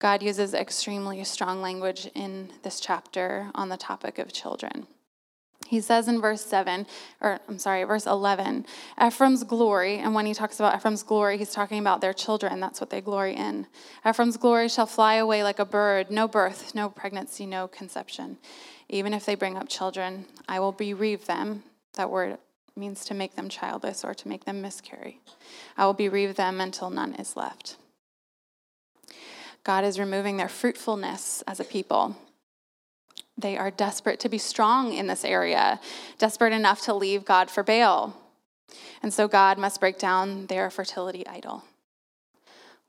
[0.00, 4.86] God uses extremely strong language in this chapter on the topic of children.
[5.68, 6.86] He says in verse 7,
[7.20, 8.64] or I'm sorry, verse 11,
[9.04, 12.58] Ephraim's glory, and when he talks about Ephraim's glory, he's talking about their children.
[12.58, 13.66] That's what they glory in.
[14.08, 18.38] Ephraim's glory shall fly away like a bird, no birth, no pregnancy, no conception.
[18.88, 21.64] Even if they bring up children, I will bereave them.
[21.94, 22.38] That word
[22.74, 25.20] means to make them childless or to make them miscarry.
[25.76, 27.76] I will bereave them until none is left.
[29.64, 32.16] God is removing their fruitfulness as a people.
[33.38, 35.80] They are desperate to be strong in this area,
[36.18, 38.16] desperate enough to leave God for Baal.
[39.00, 41.62] And so God must break down their fertility idol.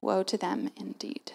[0.01, 1.33] Woe to them indeed.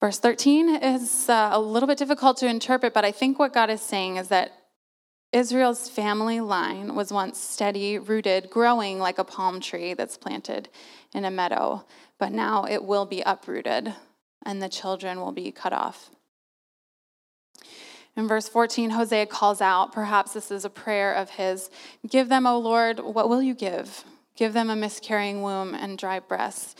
[0.00, 3.70] Verse 13 is uh, a little bit difficult to interpret, but I think what God
[3.70, 4.52] is saying is that
[5.32, 10.68] Israel's family line was once steady, rooted, growing like a palm tree that's planted
[11.12, 11.84] in a meadow,
[12.18, 13.94] but now it will be uprooted
[14.44, 16.10] and the children will be cut off.
[18.16, 21.70] In verse 14, Hosea calls out, perhaps this is a prayer of his
[22.08, 24.04] Give them, O Lord, what will you give?
[24.36, 26.74] Give them a miscarrying womb and dry breasts.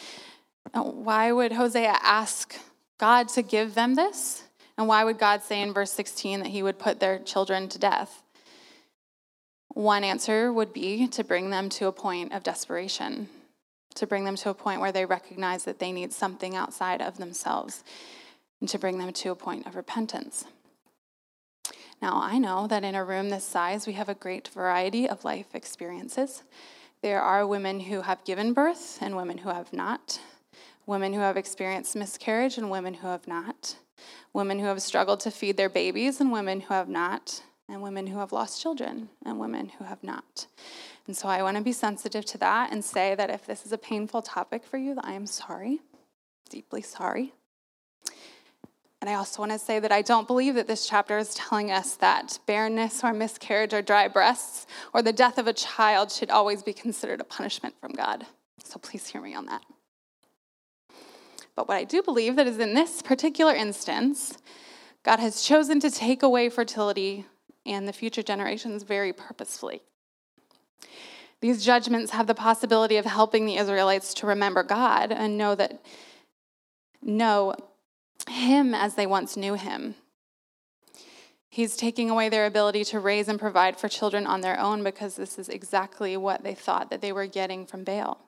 [0.72, 2.56] Why would Hosea ask
[2.98, 4.44] God to give them this?
[4.78, 7.78] And why would God say in verse 16 that he would put their children to
[7.78, 8.22] death?
[9.68, 13.28] One answer would be to bring them to a point of desperation,
[13.94, 17.18] to bring them to a point where they recognize that they need something outside of
[17.18, 17.84] themselves,
[18.60, 20.46] and to bring them to a point of repentance.
[22.02, 25.24] Now, I know that in a room this size, we have a great variety of
[25.24, 26.42] life experiences.
[27.02, 30.20] There are women who have given birth and women who have not,
[30.86, 33.76] women who have experienced miscarriage and women who have not,
[34.32, 38.06] women who have struggled to feed their babies and women who have not, and women
[38.06, 40.46] who have lost children and women who have not.
[41.06, 43.72] And so I want to be sensitive to that and say that if this is
[43.72, 45.80] a painful topic for you, I am sorry,
[46.48, 47.32] deeply sorry.
[49.00, 51.70] And I also want to say that I don't believe that this chapter is telling
[51.70, 56.30] us that barrenness or miscarriage or dry breasts or the death of a child should
[56.30, 58.26] always be considered a punishment from God.
[58.64, 59.62] So please hear me on that.
[61.54, 64.38] But what I do believe that is in this particular instance,
[65.02, 67.26] God has chosen to take away fertility
[67.64, 69.82] and the future generations very purposefully.
[71.40, 75.84] These judgments have the possibility of helping the Israelites to remember God and know that
[77.02, 77.54] know
[78.28, 79.94] him as they once knew him.
[81.48, 85.16] He's taking away their ability to raise and provide for children on their own because
[85.16, 88.20] this is exactly what they thought that they were getting from Baal.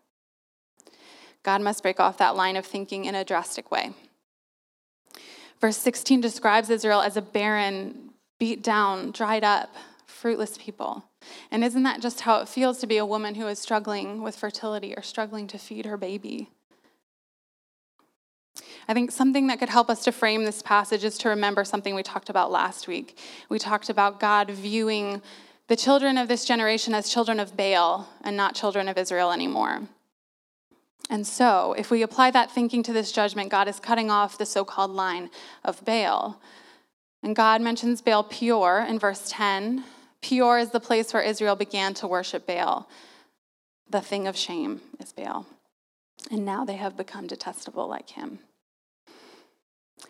[1.42, 3.92] God must break off that line of thinking in a drastic way.
[5.60, 9.74] Verse 16 describes Israel as a barren, beat down, dried up,
[10.06, 11.04] fruitless people.
[11.50, 14.36] And isn't that just how it feels to be a woman who is struggling with
[14.36, 16.50] fertility or struggling to feed her baby?
[18.90, 21.94] I think something that could help us to frame this passage is to remember something
[21.94, 23.18] we talked about last week.
[23.50, 25.20] We talked about God viewing
[25.66, 29.82] the children of this generation as children of Baal and not children of Israel anymore.
[31.10, 34.46] And so, if we apply that thinking to this judgment, God is cutting off the
[34.46, 35.28] so called line
[35.64, 36.40] of Baal.
[37.22, 39.84] And God mentions Baal Peor in verse 10.
[40.22, 42.88] Peor is the place where Israel began to worship Baal.
[43.88, 45.46] The thing of shame is Baal.
[46.30, 48.40] And now they have become detestable like him.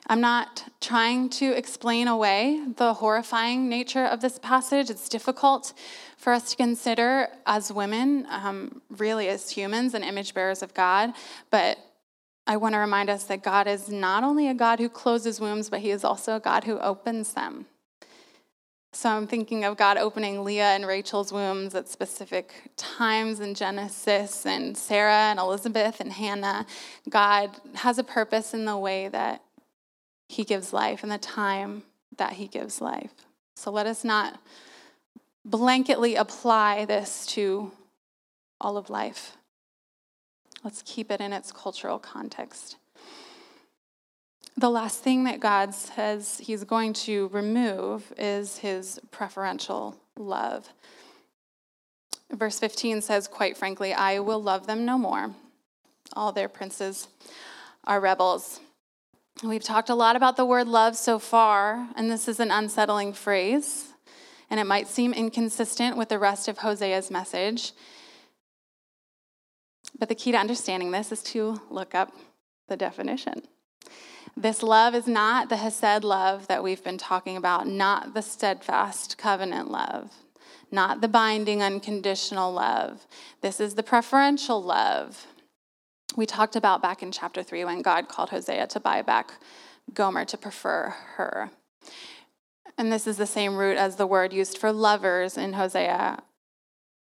[0.07, 4.91] I'm not trying to explain away the horrifying nature of this passage.
[4.91, 5.73] It's difficult
[6.17, 11.13] for us to consider as women, um, really as humans and image bearers of God.
[11.51, 11.79] But
[12.47, 15.69] I want to remind us that God is not only a God who closes wombs,
[15.69, 17.67] but He is also a God who opens them.
[18.93, 24.47] So I'm thinking of God opening Leah and Rachel's wombs at specific times in Genesis,
[24.47, 26.67] and Sarah and Elizabeth and Hannah.
[27.09, 29.43] God has a purpose in the way that
[30.29, 31.83] he gives life and the time
[32.17, 33.13] that he gives life.
[33.57, 34.41] So let us not
[35.49, 37.73] blanketly apply this to
[38.61, 39.37] all of life.
[40.63, 42.77] Let's keep it in its cultural context.
[44.57, 50.69] The last thing that God says he's going to remove is his preferential love.
[52.33, 55.33] Verse 15 says, quite frankly, I will love them no more.
[56.13, 57.07] All their princes
[57.85, 58.61] are rebels.
[59.45, 63.13] We've talked a lot about the word love so far, and this is an unsettling
[63.13, 63.93] phrase,
[64.51, 67.71] and it might seem inconsistent with the rest of Hosea's message.
[69.97, 72.13] But the key to understanding this is to look up
[72.67, 73.43] the definition.
[74.37, 79.19] This love is not the Hesed love that we've been talking about, not the steadfast
[79.19, 80.11] covenant love,
[80.73, 83.07] not the binding unconditional love.
[83.41, 85.29] This is the preferential love
[86.17, 89.35] we talked about back in chapter 3 when God called Hosea to buy back
[89.95, 91.51] Gomer to prefer her.
[92.77, 96.23] And this is the same root as the word used for lovers in Hosea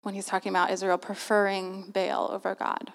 [0.02, 2.92] when he's talking about Israel preferring Baal over God.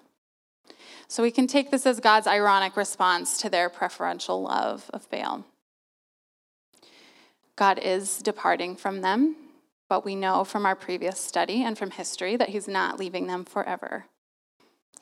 [1.08, 5.44] So we can take this as God's ironic response to their preferential love of Baal.
[7.56, 9.36] God is departing from them,
[9.88, 13.44] but we know from our previous study and from history that he's not leaving them
[13.44, 14.06] forever.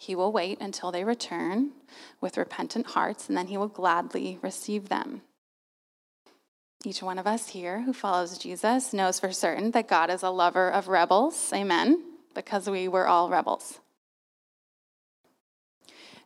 [0.01, 1.73] He will wait until they return
[2.23, 5.21] with repentant hearts, and then he will gladly receive them.
[6.87, 10.31] Each one of us here who follows Jesus knows for certain that God is a
[10.31, 11.53] lover of rebels.
[11.53, 12.03] Amen.
[12.35, 13.79] Because we were all rebels.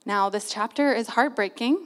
[0.07, 1.81] Now, this chapter is heartbreaking,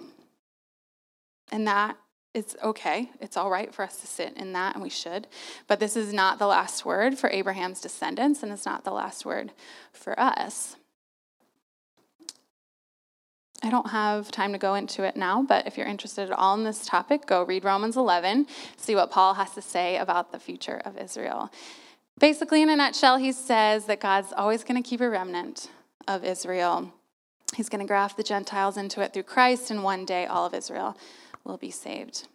[1.50, 1.96] and that
[2.34, 3.08] it's okay.
[3.18, 5.26] It's all right for us to sit in that, and we should.
[5.66, 9.24] But this is not the last word for Abraham's descendants, and it's not the last
[9.24, 9.52] word
[9.90, 10.76] for us.
[13.62, 16.54] I don't have time to go into it now, but if you're interested at all
[16.54, 18.46] in this topic, go read Romans 11,
[18.76, 21.50] see what Paul has to say about the future of Israel.
[22.20, 25.70] Basically, in a nutshell, he says that God's always going to keep a remnant
[26.06, 26.92] of Israel.
[27.56, 30.54] He's going to graft the Gentiles into it through Christ, and one day all of
[30.54, 30.96] Israel
[31.44, 32.28] will be saved.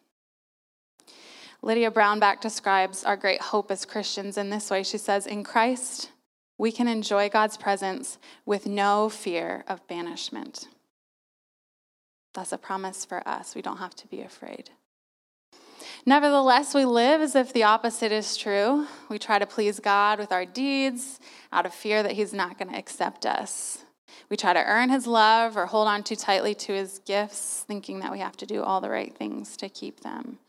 [1.61, 4.83] Lydia Brownback describes our great hope as Christians in this way.
[4.83, 6.11] She says, In Christ,
[6.57, 10.67] we can enjoy God's presence with no fear of banishment.
[12.33, 13.55] That's a promise for us.
[13.55, 14.71] We don't have to be afraid.
[16.05, 18.87] Nevertheless, we live as if the opposite is true.
[19.09, 21.19] We try to please God with our deeds
[21.51, 23.85] out of fear that He's not going to accept us.
[24.29, 27.99] We try to earn His love or hold on too tightly to His gifts, thinking
[27.99, 30.39] that we have to do all the right things to keep them.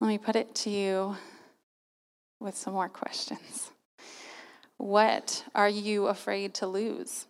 [0.00, 1.16] Let me put it to you
[2.40, 3.70] with some more questions.
[4.76, 7.26] What are you afraid to lose?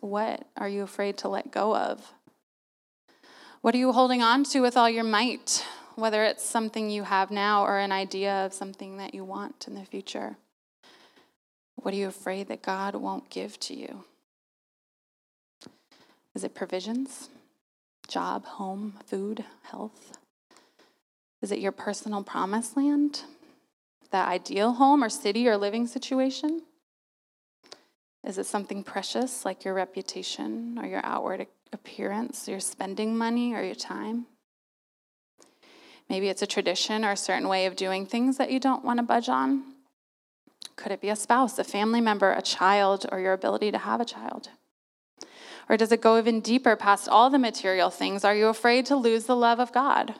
[0.00, 2.12] What are you afraid to let go of?
[3.60, 5.64] What are you holding on to with all your might,
[5.94, 9.74] whether it's something you have now or an idea of something that you want in
[9.74, 10.36] the future?
[11.76, 14.04] What are you afraid that God won't give to you?
[16.34, 17.28] Is it provisions?
[18.08, 20.16] Job, home, food, health?
[21.42, 23.22] Is it your personal promised land?
[24.10, 26.62] That ideal home or city or living situation?
[28.26, 33.62] Is it something precious like your reputation or your outward appearance, your spending money or
[33.62, 34.26] your time?
[36.08, 38.98] Maybe it's a tradition or a certain way of doing things that you don't want
[38.98, 39.74] to budge on.
[40.76, 44.00] Could it be a spouse, a family member, a child, or your ability to have
[44.00, 44.50] a child?
[45.68, 48.24] Or does it go even deeper past all the material things?
[48.24, 50.16] Are you afraid to lose the love of God?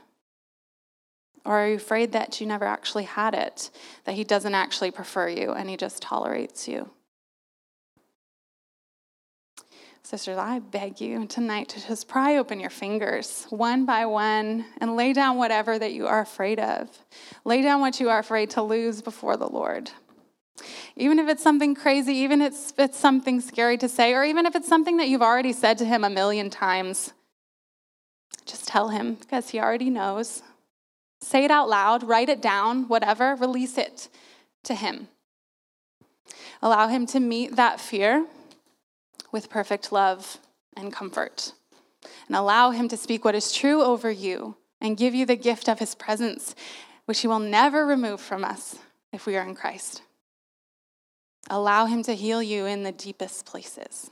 [1.45, 3.71] Or are you afraid that you never actually had it,
[4.05, 6.91] that He doesn't actually prefer you and He just tolerates you?
[10.11, 14.97] Sisters, I beg you tonight to just pry open your fingers one by one and
[14.97, 16.89] lay down whatever that you are afraid of.
[17.45, 19.93] Lay down what you are afraid to lose before the Lord.
[20.97, 24.57] Even if it's something crazy, even if it's something scary to say, or even if
[24.57, 27.13] it's something that you've already said to Him a million times,
[28.47, 30.43] just tell Him because He already knows.
[31.21, 34.09] Say it out loud, write it down, whatever, release it
[34.65, 35.07] to Him.
[36.61, 38.27] Allow Him to meet that fear
[39.33, 40.39] with perfect love
[40.77, 41.53] and comfort.
[42.27, 45.69] And allow Him to speak what is true over you and give you the gift
[45.69, 46.55] of His presence,
[47.05, 48.77] which He will never remove from us
[49.13, 50.03] if we are in Christ.
[51.49, 54.11] Allow Him to heal you in the deepest places.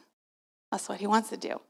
[0.71, 1.61] That's what He wants to do.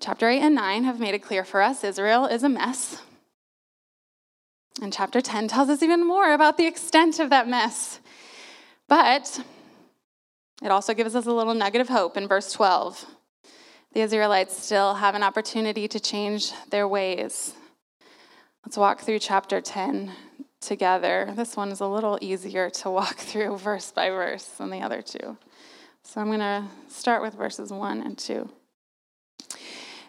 [0.00, 3.00] Chapter 8 and 9 have made it clear for us Israel is a mess.
[4.82, 8.00] And chapter 10 tells us even more about the extent of that mess.
[8.88, 9.40] But
[10.62, 13.06] it also gives us a little nugget of hope in verse 12.
[13.92, 17.54] The Israelites still have an opportunity to change their ways.
[18.64, 20.10] Let's walk through chapter 10
[20.60, 21.32] together.
[21.36, 25.02] This one is a little easier to walk through verse by verse than the other
[25.02, 25.36] two.
[26.02, 28.48] So I'm going to start with verses 1 and 2.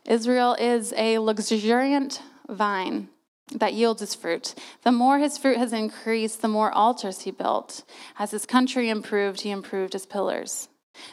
[0.06, 3.10] Israel is a luxuriant vine
[3.54, 4.56] that yields his fruit.
[4.84, 7.84] The more his fruit has increased, the more altars he built.
[8.18, 10.68] As his country improved, he improved his pillars.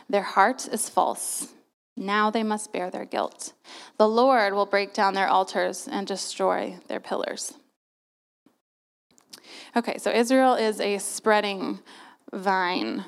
[0.09, 1.53] Their heart is false.
[1.97, 3.53] Now they must bear their guilt.
[3.99, 7.55] The Lord will break down their altars and destroy their pillars.
[9.77, 11.81] Okay, so Israel is a spreading
[12.33, 13.05] vine.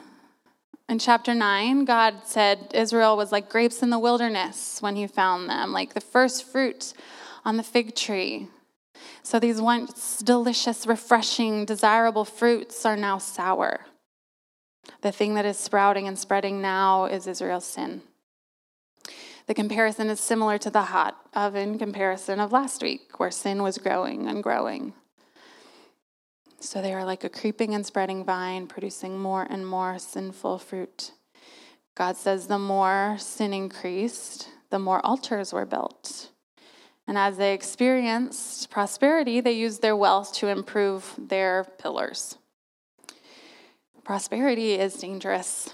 [0.89, 5.49] In chapter 9, God said Israel was like grapes in the wilderness when he found
[5.49, 6.93] them, like the first fruit
[7.45, 8.49] on the fig tree.
[9.23, 13.87] So these once delicious, refreshing, desirable fruits are now sour.
[15.01, 18.03] The thing that is sprouting and spreading now is Israel's sin.
[19.47, 23.79] The comparison is similar to the hot oven comparison of last week, where sin was
[23.79, 24.95] growing and growing.
[26.61, 31.13] So they are like a creeping and spreading vine, producing more and more sinful fruit.
[31.95, 36.31] God says the more sin increased, the more altars were built.
[37.07, 42.39] And as they experienced prosperity, they used their wealth to improve their pillars.
[44.05, 45.73] Prosperity is dangerous.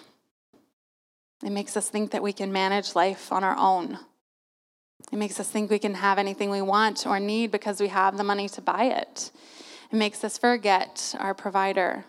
[1.44, 3.98] It makes us think that we can manage life on our own.
[5.10, 8.16] It makes us think we can have anything we want or need because we have
[8.16, 9.32] the money to buy it.
[9.90, 12.04] It makes us forget our provider.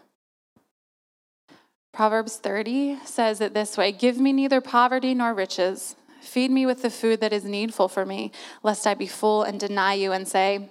[1.92, 5.96] Proverbs 30 says it this way Give me neither poverty nor riches.
[6.22, 9.60] Feed me with the food that is needful for me, lest I be full and
[9.60, 10.70] deny you and say,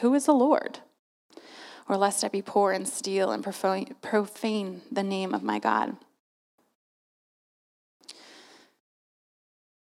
[0.00, 0.80] Who is the Lord?
[1.88, 5.96] Or lest I be poor and steal and profane the name of my God.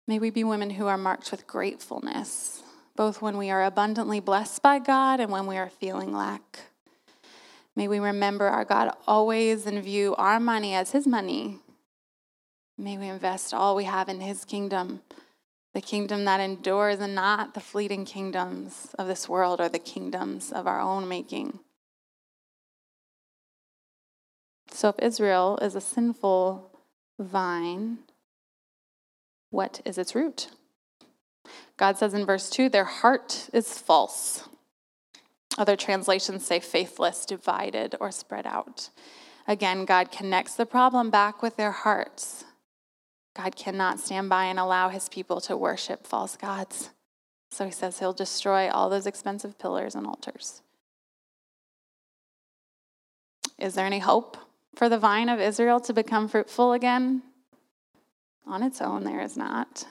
[0.05, 2.61] May we be women who are marked with gratefulness,
[2.95, 6.59] both when we are abundantly blessed by God and when we are feeling lack.
[7.75, 11.59] May we remember our God always and view our money as His money
[12.79, 15.01] May we invest all we have in His kingdom,
[15.73, 20.53] the kingdom that endures and not the fleeting kingdoms of this world or the kingdoms
[20.53, 21.59] of our own making.
[24.71, 26.71] So, if Israel is a sinful
[27.19, 27.97] vine,
[29.49, 30.47] what is its root?
[31.75, 34.47] God says in verse 2 their heart is false.
[35.57, 38.89] Other translations say faithless, divided, or spread out.
[39.49, 42.45] Again, God connects the problem back with their hearts.
[43.41, 46.89] God cannot stand by and allow his people to worship false gods.
[47.51, 50.61] So he says he'll destroy all those expensive pillars and altars.
[53.57, 54.35] Is there any hope
[54.75, 57.21] for the vine of Israel to become fruitful again?
[58.45, 59.87] On its own, there is not.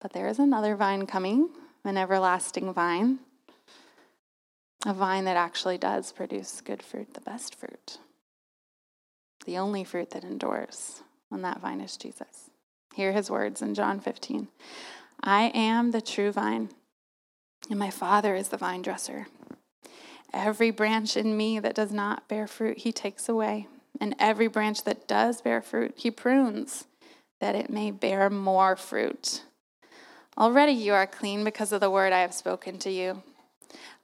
[0.00, 1.50] But there is another vine coming,
[1.84, 3.20] an everlasting vine,
[4.84, 7.98] a vine that actually does produce good fruit, the best fruit,
[9.46, 12.50] the only fruit that endures and that vine is Jesus.
[12.94, 14.48] Hear his words in John 15
[15.22, 16.70] I am the true vine,
[17.70, 19.26] and my Father is the vine dresser.
[20.32, 23.68] Every branch in me that does not bear fruit, he takes away.
[24.00, 26.86] And every branch that does bear fruit, he prunes,
[27.40, 29.42] that it may bear more fruit.
[30.38, 33.22] Already you are clean because of the word I have spoken to you.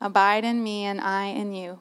[0.01, 1.81] Abide in me, and I in you.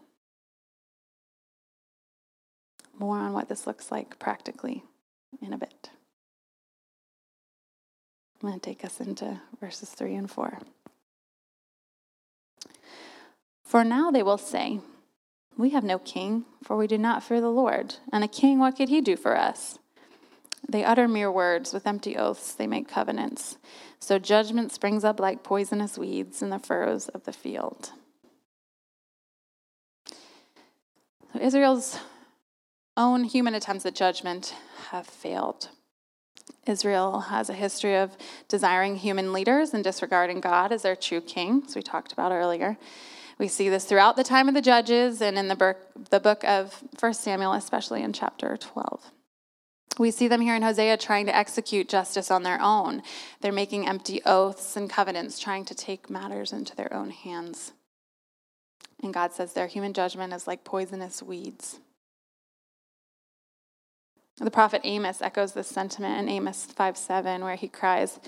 [3.01, 4.83] more on what this looks like practically
[5.41, 5.89] in a bit.
[8.35, 10.59] I'm going to take us into verses 3 and 4.
[13.65, 14.81] For now they will say,
[15.57, 17.95] We have no king, for we do not fear the Lord.
[18.13, 19.79] And a king, what could he do for us?
[20.69, 23.57] They utter mere words, with empty oaths they make covenants.
[23.99, 27.93] So judgment springs up like poisonous weeds in the furrows of the field.
[31.33, 31.97] So Israel's
[32.97, 34.55] own human attempts at judgment
[34.89, 35.69] have failed.
[36.67, 38.15] Israel has a history of
[38.47, 42.77] desiring human leaders and disregarding God as their true king, as we talked about earlier.
[43.39, 45.77] We see this throughout the time of the judges and in the book,
[46.11, 49.11] the book of 1 Samuel, especially in chapter 12.
[49.97, 53.01] We see them here in Hosea trying to execute justice on their own.
[53.41, 57.73] They're making empty oaths and covenants, trying to take matters into their own hands.
[59.03, 61.79] And God says their human judgment is like poisonous weeds.
[64.41, 68.19] The prophet Amos echoes this sentiment in Amos 5 7, where he cries,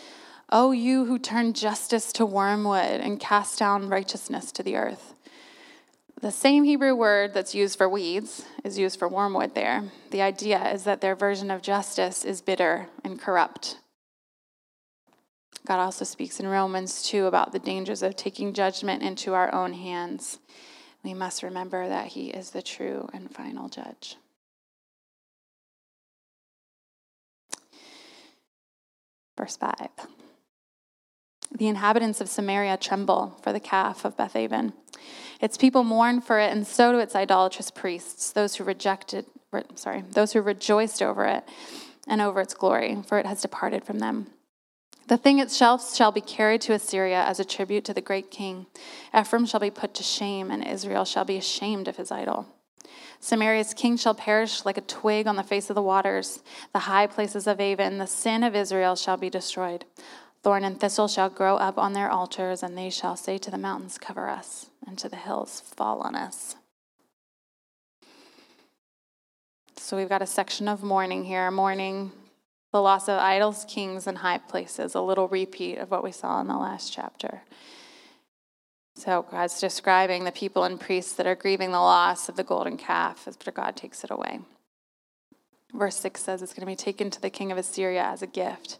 [0.52, 5.16] O you who turn justice to wormwood and cast down righteousness to the earth.
[6.22, 9.86] The same Hebrew word that's used for weeds is used for wormwood there.
[10.12, 13.80] The idea is that their version of justice is bitter and corrupt.
[15.66, 19.74] God also speaks in Romans 2 about the dangers of taking judgment into our own
[19.74, 20.38] hands.
[21.04, 24.18] We must remember that He is the true and final judge.
[29.38, 29.90] Verse 5.
[31.56, 34.74] The inhabitants of Samaria tremble for the calf of Bethaven.
[35.40, 39.26] Its people mourn for it, and so do its idolatrous priests, those who rejected,
[39.76, 41.44] sorry, those who rejoiced over it
[42.08, 44.28] and over its glory, for it has departed from them.
[45.08, 48.68] The thing itself shall be carried to Assyria as a tribute to the great king.
[49.18, 52.48] Ephraim shall be put to shame, and Israel shall be ashamed of his idol.
[53.24, 56.44] Samaria's king shall perish like a twig on the face of the waters.
[56.74, 59.86] The high places of Aven, the sin of Israel, shall be destroyed.
[60.42, 63.58] Thorn and thistle shall grow up on their altars, and they shall say to the
[63.58, 66.58] mountains, Cover us, and to the hills, Fall on us.
[69.78, 72.12] So we've got a section of mourning here mourning
[72.74, 76.42] the loss of idols, kings, and high places, a little repeat of what we saw
[76.42, 77.44] in the last chapter.
[78.96, 82.78] So God's describing the people and priests that are grieving the loss of the golden
[82.78, 84.40] calf after God takes it away.
[85.74, 88.28] Verse 6 says it's going to be taken to the king of Assyria as a
[88.28, 88.78] gift.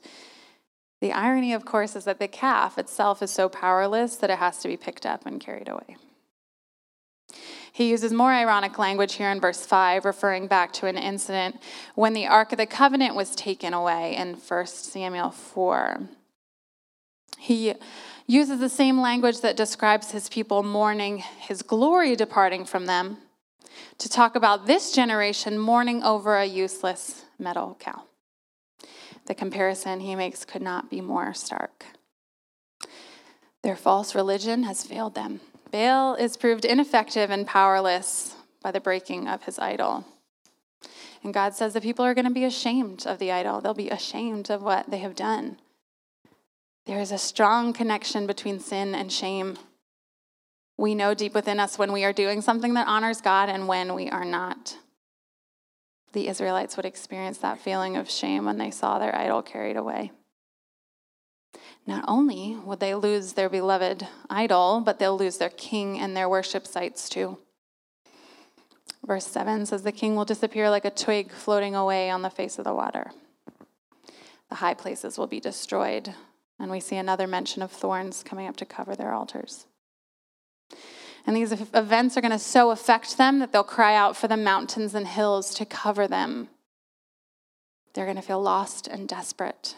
[1.02, 4.60] The irony, of course, is that the calf itself is so powerless that it has
[4.60, 5.98] to be picked up and carried away.
[7.74, 11.60] He uses more ironic language here in verse 5, referring back to an incident
[11.96, 16.08] when the Ark of the Covenant was taken away in 1 Samuel 4.
[17.38, 17.74] He
[18.28, 23.18] uses the same language that describes his people mourning his glory departing from them
[23.98, 28.04] to talk about this generation mourning over a useless metal cow.
[29.26, 31.86] The comparison he makes could not be more stark.
[33.62, 35.40] Their false religion has failed them.
[35.72, 40.06] Baal is proved ineffective and powerless by the breaking of his idol.
[41.24, 43.62] And God says the people are going to be ashamed of the idol.
[43.62, 45.58] They'll be ashamed of what they have done.
[46.86, 49.58] There is a strong connection between sin and shame.
[50.78, 53.94] We know deep within us when we are doing something that honors God and when
[53.94, 54.78] we are not
[56.14, 60.12] the Israelites would experience that feeling of shame when they saw their idol carried away.
[61.86, 66.30] Not only would they lose their beloved idol, but they'll lose their king and their
[66.30, 67.40] worship sites too.
[69.06, 72.58] Verse 7 says, The king will disappear like a twig floating away on the face
[72.58, 73.12] of the water.
[74.50, 76.14] The high places will be destroyed.
[76.64, 79.66] And we see another mention of thorns coming up to cover their altars.
[81.28, 84.38] And these events are going to so affect them that they'll cry out for the
[84.38, 86.48] mountains and hills to cover them.
[87.94, 89.76] They're going to feel lost and desperate,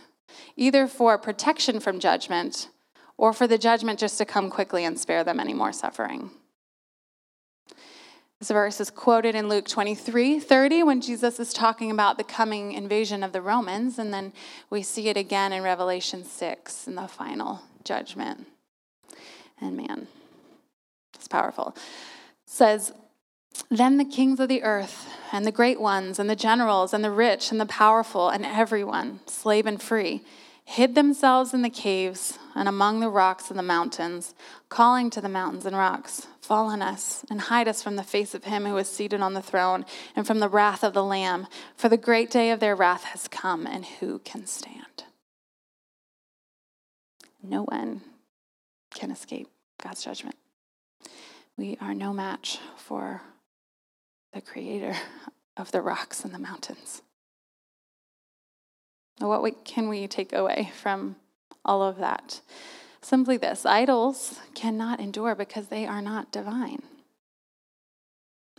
[0.56, 2.70] either for protection from judgment
[3.18, 6.30] or for the judgment just to come quickly and spare them any more suffering.
[8.46, 12.74] This verse is quoted in Luke 23 30 when Jesus is talking about the coming
[12.74, 14.34] invasion of the Romans, and then
[14.70, 18.46] we see it again in Revelation 6 in the final judgment.
[19.60, 20.08] And man,
[21.16, 21.76] it's powerful.
[22.46, 22.94] says,
[23.72, 27.10] Then the kings of the earth, and the great ones, and the generals, and the
[27.10, 30.22] rich, and the powerful, and everyone, slave and free,
[30.66, 34.34] hid themselves in the caves and among the rocks and the mountains,
[34.68, 38.36] calling to the mountains and rocks, Fall on us, and hide us from the face
[38.36, 39.86] of him who is seated on the throne,
[40.16, 43.28] and from the wrath of the Lamb, for the great day of their wrath has
[43.28, 45.06] come, and who can stand?
[47.42, 48.02] No one
[48.94, 49.48] can escape
[49.82, 50.36] God's judgment.
[51.58, 53.22] We are no match for
[54.34, 54.96] the creator
[55.58, 57.02] of the rocks and the mountains.
[59.20, 61.16] What can we take away from
[61.64, 62.42] all of that?
[63.02, 66.82] Simply this idols cannot endure because they are not divine.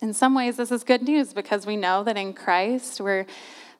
[0.01, 3.27] In some ways, this is good news because we know that in Christ we're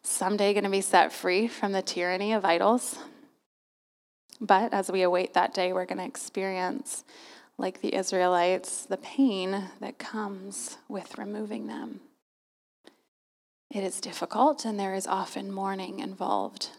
[0.03, 2.99] someday going to be set free from the tyranny of idols.
[4.41, 7.05] But as we await that day, we're going to experience
[7.59, 12.01] like the Israelites, the pain that comes with removing them.
[13.71, 16.71] It is difficult and there is often mourning involved.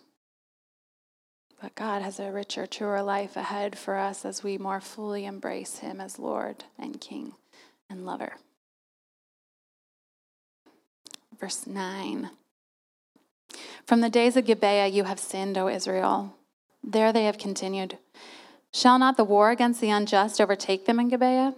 [1.62, 5.80] But God has a richer, truer life ahead for us as we more fully embrace
[5.80, 7.34] Him as Lord and King
[7.90, 8.34] and lover.
[11.40, 12.30] Verse 9
[13.86, 16.36] From the days of Gibeah you have sinned, O Israel.
[16.84, 17.98] There they have continued.
[18.72, 21.56] Shall not the war against the unjust overtake them in Gibeah?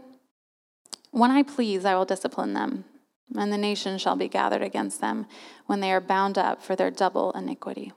[1.12, 2.86] When I please, I will discipline them,
[3.36, 5.26] and the nation shall be gathered against them
[5.66, 7.94] when they are bound up for their double iniquity.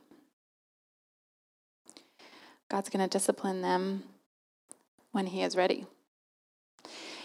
[2.71, 4.05] God's going to discipline them
[5.13, 5.87] when He is ready.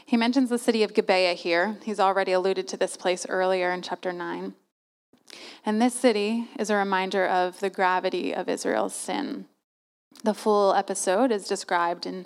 [0.05, 1.77] He mentions the city of Gibeah here.
[1.83, 4.53] He's already alluded to this place earlier in chapter 9.
[5.65, 9.47] And this city is a reminder of the gravity of Israel's sin.
[10.23, 12.25] The full episode is described in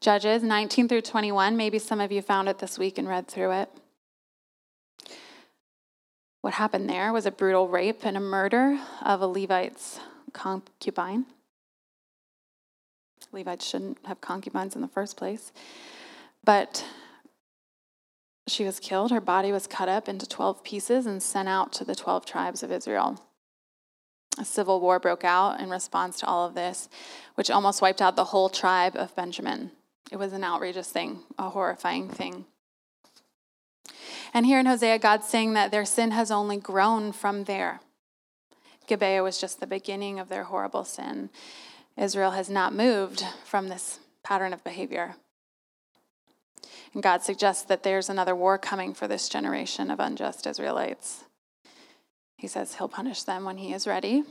[0.00, 1.56] Judges 19 through 21.
[1.56, 3.70] Maybe some of you found it this week and read through it.
[6.40, 10.00] What happened there was a brutal rape and a murder of a Levite's
[10.32, 11.26] concubine.
[13.32, 15.52] Levites shouldn't have concubines in the first place.
[16.42, 16.84] But
[18.48, 19.10] she was killed.
[19.10, 22.62] Her body was cut up into 12 pieces and sent out to the 12 tribes
[22.62, 23.20] of Israel.
[24.38, 26.88] A civil war broke out in response to all of this,
[27.34, 29.70] which almost wiped out the whole tribe of Benjamin.
[30.10, 32.46] It was an outrageous thing, a horrifying thing.
[34.32, 37.80] And here in Hosea, God's saying that their sin has only grown from there.
[38.86, 41.30] Gibeah was just the beginning of their horrible sin.
[41.96, 45.16] Israel has not moved from this pattern of behavior.
[46.92, 51.24] And God suggests that there's another war coming for this generation of unjust Israelites.
[52.36, 54.24] He says he'll punish them when he is ready,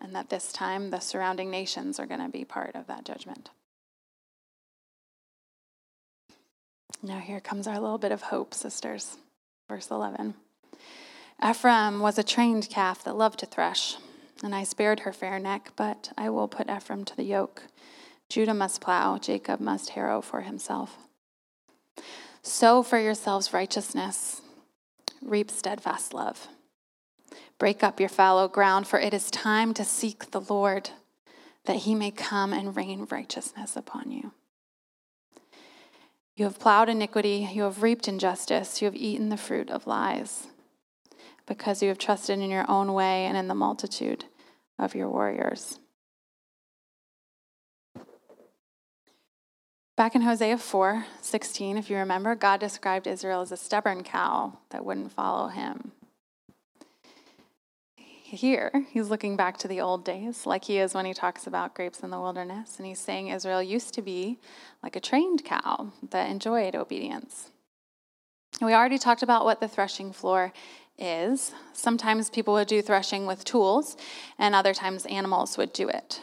[0.00, 3.50] and that this time the surrounding nations are going to be part of that judgment.
[7.02, 9.18] Now, here comes our little bit of hope, sisters.
[9.68, 10.34] Verse 11
[11.44, 13.96] Ephraim was a trained calf that loved to thresh,
[14.42, 17.64] and I spared her fair neck, but I will put Ephraim to the yoke.
[18.28, 20.96] Judah must plow, Jacob must harrow for himself.
[22.42, 24.42] Sow for yourselves righteousness,
[25.22, 26.48] reap steadfast love.
[27.58, 30.90] Break up your fallow ground, for it is time to seek the Lord,
[31.64, 34.32] that he may come and rain righteousness upon you.
[36.36, 40.48] You have plowed iniquity, you have reaped injustice, you have eaten the fruit of lies,
[41.46, 44.24] because you have trusted in your own way and in the multitude
[44.78, 45.78] of your warriors.
[49.96, 54.58] Back in Hosea 4 16, if you remember, God described Israel as a stubborn cow
[54.70, 55.92] that wouldn't follow him.
[58.34, 61.72] Here, he's looking back to the old days, like he is when he talks about
[61.72, 64.40] grapes in the wilderness, and he's saying Israel used to be
[64.82, 67.52] like a trained cow that enjoyed obedience.
[68.60, 70.52] We already talked about what the threshing floor
[70.98, 71.52] is.
[71.72, 73.96] Sometimes people would do threshing with tools,
[74.36, 76.20] and other times animals would do it.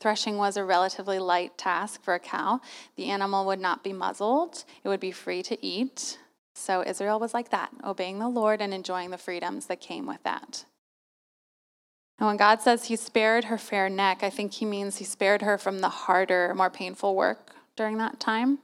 [0.00, 2.60] Threshing was a relatively light task for a cow.
[2.96, 6.18] The animal would not be muzzled, it would be free to eat.
[6.54, 10.22] So Israel was like that, obeying the Lord and enjoying the freedoms that came with
[10.24, 10.64] that.
[12.22, 15.42] And when God says he spared her fair neck, I think he means he spared
[15.42, 18.60] her from the harder, more painful work during that time.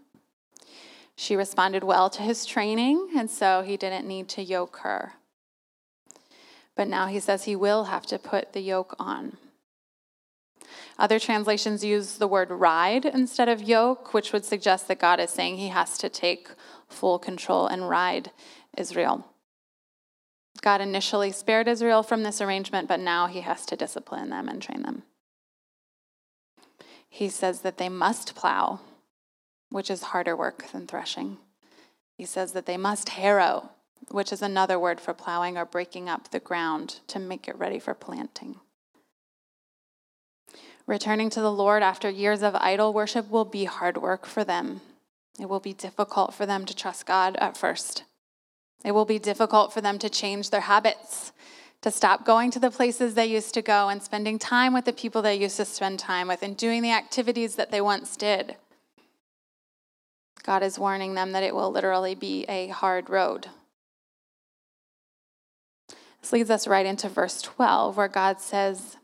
[1.17, 5.15] She responded well to his training, and so he didn't need to yoke her.
[6.77, 9.39] But now he says he will have to put the yoke on.
[10.97, 15.31] Other translations use the word ride instead of yoke, which would suggest that God is
[15.31, 16.49] saying he has to take
[16.87, 18.31] full control and ride
[18.77, 19.27] Israel.
[20.61, 24.61] God initially spared Israel from this arrangement, but now he has to discipline them and
[24.61, 25.03] train them.
[27.09, 28.81] He says that they must plow,
[29.71, 31.39] which is harder work than threshing.
[32.17, 33.71] He says that they must harrow,
[34.11, 37.79] which is another word for plowing or breaking up the ground to make it ready
[37.79, 38.57] for planting.
[40.87, 44.81] Returning to the Lord after years of idol worship will be hard work for them.
[45.39, 48.05] It will be difficult for them to trust God at first.
[48.85, 51.33] It will be difficult for them to change their habits,
[51.83, 54.93] to stop going to the places they used to go and spending time with the
[54.93, 58.57] people they used to spend time with and doing the activities that they once did.
[60.43, 63.49] God is warning them that it will literally be a hard road.
[66.21, 68.97] This leads us right into verse 12, where God says,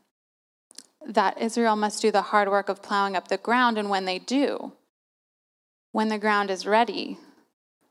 [1.05, 4.19] that Israel must do the hard work of plowing up the ground, and when they
[4.19, 4.73] do,
[5.91, 7.17] when the ground is ready,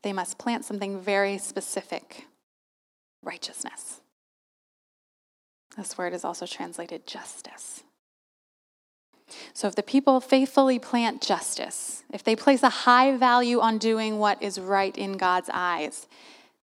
[0.05, 2.27] they must plant something very specific
[3.23, 4.01] righteousness.
[5.75, 7.83] This word is also translated justice.
[9.55, 14.19] So, if the people faithfully plant justice, if they place a high value on doing
[14.19, 16.07] what is right in God's eyes,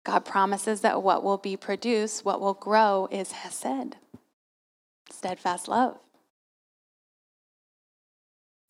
[0.04, 3.96] God promises that what will be produced, what will grow, is Hesed,
[5.10, 5.98] steadfast love.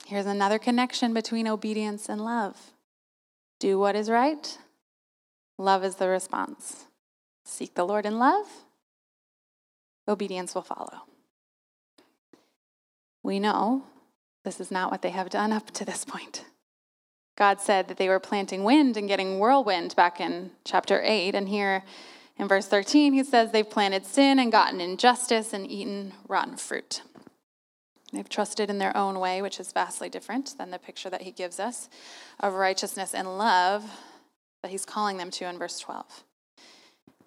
[0.07, 2.72] Here's another connection between obedience and love
[3.63, 4.59] do what is right,
[5.57, 6.87] love is the response.
[7.45, 8.47] Seek the Lord in love,
[10.09, 11.03] obedience will follow.
[13.23, 13.85] We know
[14.45, 16.45] this is not what they have done up to this point.
[17.39, 21.37] God said that they were planting wind and getting whirlwind back in chapter 8.
[21.37, 21.85] And here
[22.37, 27.03] in verse 13, he says they've planted sin and gotten injustice and eaten rotten fruit.
[28.13, 31.31] They've trusted in their own way, which is vastly different than the picture that he
[31.31, 31.89] gives us
[32.41, 33.85] of righteousness and love
[34.63, 36.25] that he's calling them to in verse 12.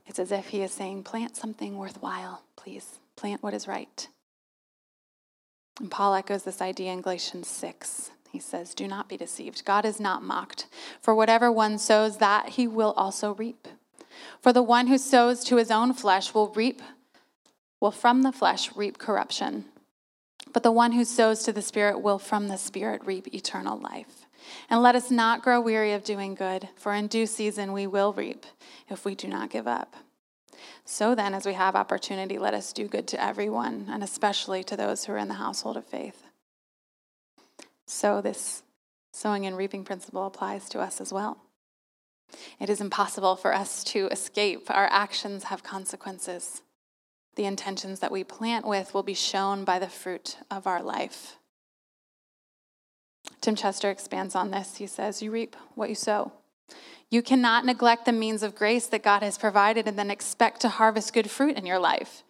[0.06, 3.00] It's as if he is saying, Plant something worthwhile, please.
[3.16, 4.08] Plant what is right.
[5.80, 8.12] And Paul echoes this idea in Galatians 6.
[8.32, 9.66] He says, Do not be deceived.
[9.66, 10.68] God is not mocked.
[11.02, 13.68] For whatever one sows, that he will also reap.
[14.40, 16.82] For the one who sows to his own flesh will reap,
[17.82, 19.66] will from the flesh reap corruption
[20.56, 24.26] but the one who sows to the Spirit will from the Spirit reap eternal life.
[24.70, 28.14] And let us not grow weary of doing good, for in due season we will
[28.14, 28.46] reap
[28.90, 29.98] if we do not give up.
[30.86, 34.78] So then, as we have opportunity, let us do good to everyone, and especially to
[34.78, 36.24] those who are in the household of faith.
[37.86, 38.64] So, this
[39.12, 41.38] sowing and reaping principle applies to us as well.
[42.62, 44.72] It is impossible for us to escape.
[44.72, 46.62] Our actions have consequences.
[47.36, 51.38] The intentions that we plant with will be shown by the fruit of our life.
[53.42, 54.78] Tim Chester expands on this.
[54.78, 56.32] He says, You reap what you sow.
[57.10, 60.70] You cannot neglect the means of grace that God has provided and then expect to
[60.70, 62.24] harvest good fruit in your life.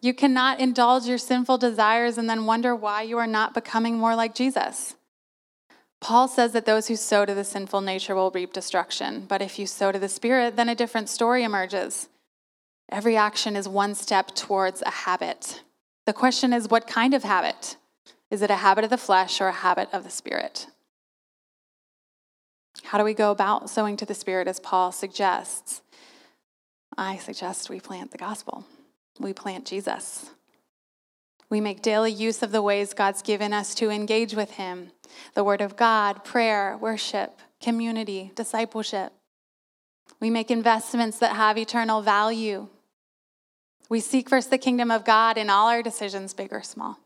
[0.00, 4.14] You cannot indulge your sinful desires and then wonder why you are not becoming more
[4.14, 4.96] like Jesus.
[6.00, 9.58] Paul says that those who sow to the sinful nature will reap destruction, but if
[9.58, 12.08] you sow to the Spirit, then a different story emerges.
[12.94, 15.64] Every action is one step towards a habit.
[16.06, 17.76] The question is, what kind of habit?
[18.30, 20.68] Is it a habit of the flesh or a habit of the Spirit?
[22.84, 25.82] How do we go about sowing to the Spirit as Paul suggests?
[26.96, 28.64] I suggest we plant the gospel,
[29.18, 30.30] we plant Jesus.
[31.50, 34.92] We make daily use of the ways God's given us to engage with Him
[35.34, 39.12] the Word of God, prayer, worship, community, discipleship.
[40.20, 42.68] We make investments that have eternal value.
[43.88, 46.98] We seek first the kingdom of God in all our decisions, big or small.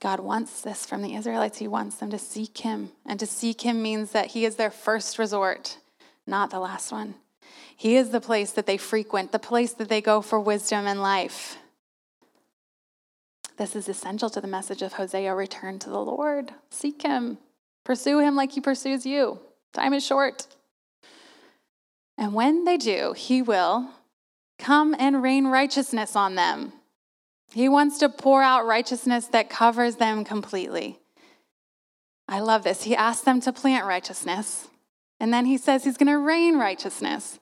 [0.00, 1.58] God wants this from the Israelites.
[1.58, 2.90] He wants them to seek Him.
[3.06, 5.78] And to seek Him means that He is their first resort,
[6.26, 7.14] not the last one.
[7.76, 11.00] He is the place that they frequent, the place that they go for wisdom and
[11.00, 11.58] life.
[13.58, 17.38] This is essential to the message of Hosea return to the Lord, seek Him,
[17.84, 19.38] pursue Him like He pursues you.
[19.72, 20.46] Time is short.
[22.18, 23.88] And when they do, He will
[24.62, 26.72] come and rain righteousness on them.
[27.52, 30.98] He wants to pour out righteousness that covers them completely.
[32.28, 32.84] I love this.
[32.84, 34.68] He asks them to plant righteousness,
[35.20, 37.38] and then he says he's going to rain righteousness.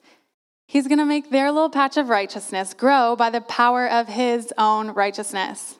[0.67, 4.53] He's going to make their little patch of righteousness grow by the power of his
[4.57, 5.75] own righteousness.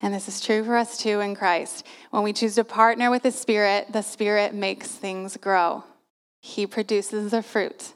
[0.00, 1.84] And this is true for us too in Christ.
[2.10, 5.84] When we choose to partner with the Spirit, the Spirit makes things grow.
[6.40, 7.94] He produces the fruit.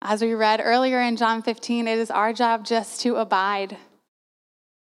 [0.00, 3.76] As we read earlier in John 15, it is our job just to abide.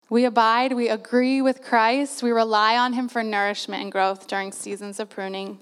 [0.09, 4.51] We abide, we agree with Christ, we rely on Him for nourishment and growth during
[4.51, 5.59] seasons of pruning.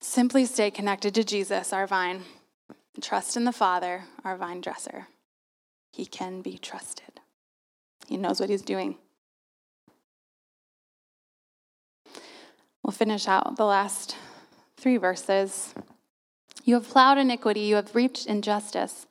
[0.00, 2.22] Simply stay connected to Jesus, our vine.
[3.00, 5.08] Trust in the Father, our vine dresser.
[5.92, 7.20] He can be trusted,
[8.06, 8.96] He knows what He's doing.
[12.82, 14.16] We'll finish out the last
[14.76, 15.72] three verses.
[16.64, 19.06] You have plowed iniquity, you have reaped injustice.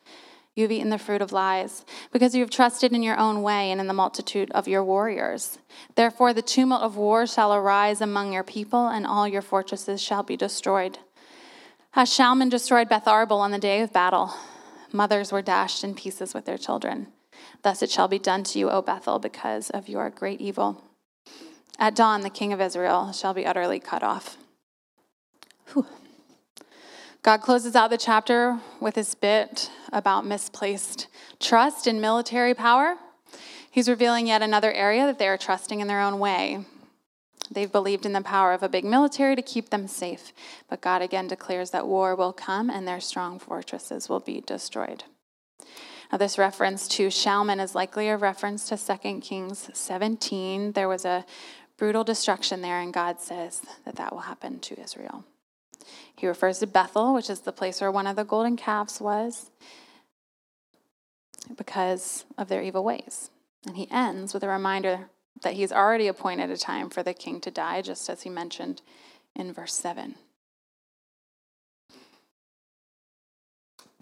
[0.53, 3.71] You have eaten the fruit of lies, because you have trusted in your own way
[3.71, 5.59] and in the multitude of your warriors.
[5.95, 10.23] Therefore, the tumult of war shall arise among your people, and all your fortresses shall
[10.23, 10.99] be destroyed.
[11.93, 14.33] As Shalman destroyed Beth Arbel on the day of battle,
[14.91, 17.07] mothers were dashed in pieces with their children.
[17.63, 20.83] Thus it shall be done to you, O Bethel, because of your great evil.
[21.79, 24.37] At dawn, the king of Israel shall be utterly cut off.
[25.67, 25.85] Whew.
[27.23, 31.07] God closes out the chapter with this bit about misplaced
[31.39, 32.95] trust in military power.
[33.69, 36.65] He's revealing yet another area that they are trusting in their own way.
[37.51, 40.33] They've believed in the power of a big military to keep them safe,
[40.67, 45.03] but God again declares that war will come and their strong fortresses will be destroyed.
[46.11, 50.71] Now, this reference to Shalman is likely a reference to 2 Kings 17.
[50.71, 51.23] There was a
[51.77, 55.23] brutal destruction there, and God says that that will happen to Israel.
[56.15, 59.51] He refers to Bethel, which is the place where one of the golden calves was,
[61.57, 63.29] because of their evil ways.
[63.65, 65.09] And he ends with a reminder
[65.41, 68.81] that he's already appointed a time for the king to die, just as he mentioned
[69.35, 70.15] in verse 7.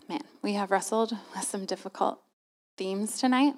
[0.08, 2.20] Man, we have wrestled with some difficult
[2.78, 3.54] themes tonight.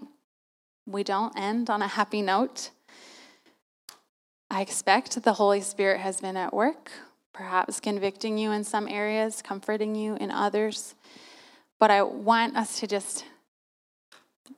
[0.85, 2.71] We don't end on a happy note.
[4.49, 6.91] I expect the Holy Spirit has been at work
[7.33, 10.95] perhaps convicting you in some areas, comforting you in others.
[11.79, 13.25] But I want us to just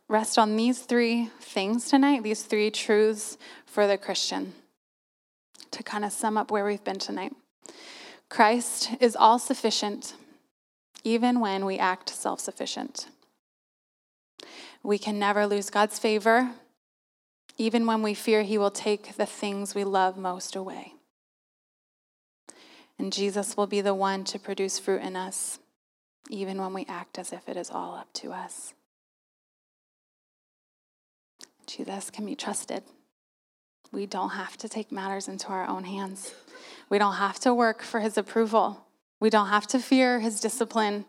[0.08, 4.54] rest on these three things tonight, these three truths for the Christian,
[5.72, 7.34] to kind of sum up where we've been tonight.
[8.30, 10.16] Christ is all sufficient,
[11.04, 13.08] even when we act self sufficient.
[14.82, 16.52] We can never lose God's favor,
[17.58, 20.93] even when we fear He will take the things we love most away.
[23.04, 25.60] And Jesus will be the one to produce fruit in us,
[26.30, 28.74] even when we act as if it is all up to us.
[31.68, 32.82] Jesus can be trusted.
[33.92, 36.34] We don't have to take matters into our own hands.
[36.90, 38.86] We don't have to work for his approval.
[39.20, 41.04] We don't have to fear his discipline.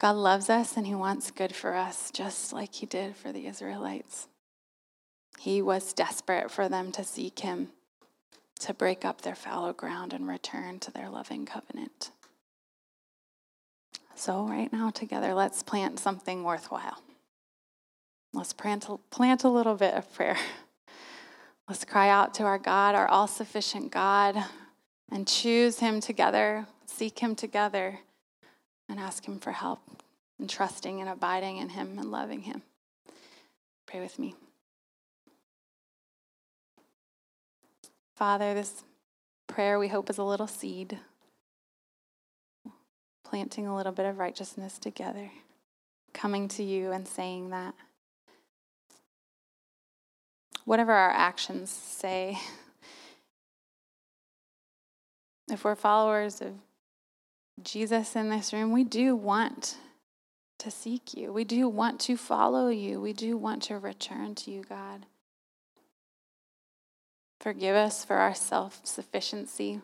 [0.00, 3.46] God loves us and he wants good for us, just like he did for the
[3.46, 4.28] Israelites.
[5.38, 7.68] He was desperate for them to seek him
[8.60, 12.10] to break up their fallow ground and return to their loving covenant.
[14.14, 17.02] So, right now, together, let's plant something worthwhile.
[18.32, 20.36] Let's plant a, plant a little bit of prayer.
[21.68, 24.36] Let's cry out to our God, our all sufficient God,
[25.10, 28.00] and choose Him together, seek Him together,
[28.88, 29.78] and ask Him for help,
[30.38, 32.62] and trusting and abiding in Him and loving Him.
[33.86, 34.34] Pray with me.
[38.20, 38.84] Father, this
[39.46, 40.98] prayer we hope is a little seed,
[43.24, 45.30] planting a little bit of righteousness together,
[46.12, 47.74] coming to you and saying that
[50.66, 52.38] whatever our actions say,
[55.50, 56.52] if we're followers of
[57.62, 59.78] Jesus in this room, we do want
[60.58, 61.32] to seek you.
[61.32, 63.00] We do want to follow you.
[63.00, 65.06] We do want to return to you, God.
[67.40, 69.80] Forgive us for our self sufficiency.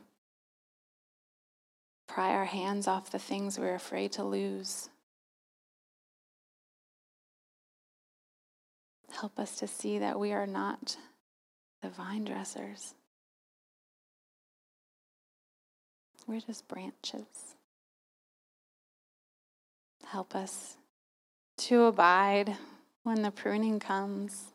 [2.07, 4.91] Pry our hands off the things we're afraid to lose.
[9.11, 10.99] Help us to see that we are not
[11.83, 12.95] the vine dressers.
[16.27, 17.55] We're just branches.
[20.05, 20.77] Help us
[21.59, 22.57] to abide
[23.05, 24.53] when the pruning comes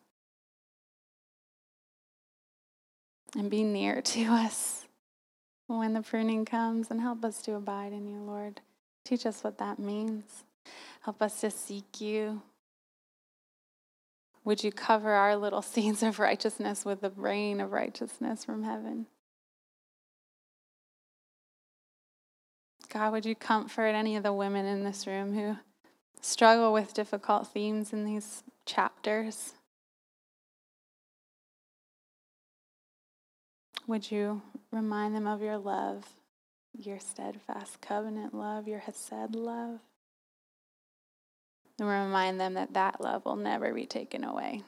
[3.35, 4.85] and be near to us
[5.67, 8.61] when the pruning comes and help us to abide in you, Lord.
[9.05, 10.43] Teach us what that means.
[11.01, 12.41] Help us to seek you.
[14.43, 19.07] Would you cover our little seeds of righteousness with the rain of righteousness from heaven?
[22.89, 25.55] God, would you comfort any of the women in this room who
[26.19, 29.53] struggle with difficult themes in these chapters?
[33.87, 36.05] Would you remind them of your love,
[36.77, 39.79] your steadfast covenant love, your Hesed love?
[41.79, 44.61] And remind them that that love will never be taken away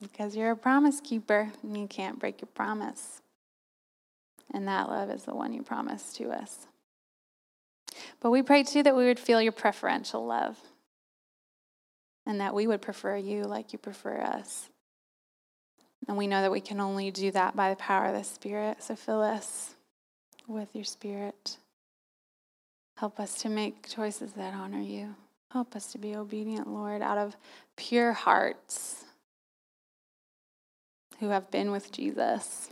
[0.00, 3.22] because you're a promise keeper and you can't break your promise.
[4.52, 6.66] And that love is the one you promised to us.
[8.20, 10.58] But we pray too that we would feel your preferential love
[12.26, 14.68] and that we would prefer you like you prefer us.
[16.08, 18.82] And we know that we can only do that by the power of the Spirit.
[18.82, 19.74] So fill us
[20.46, 21.58] with your Spirit.
[22.96, 25.14] Help us to make choices that honor you.
[25.52, 27.36] Help us to be obedient, Lord, out of
[27.76, 29.04] pure hearts
[31.18, 32.70] who have been with Jesus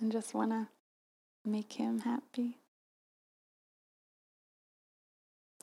[0.00, 0.68] and just want to
[1.44, 2.58] make him happy.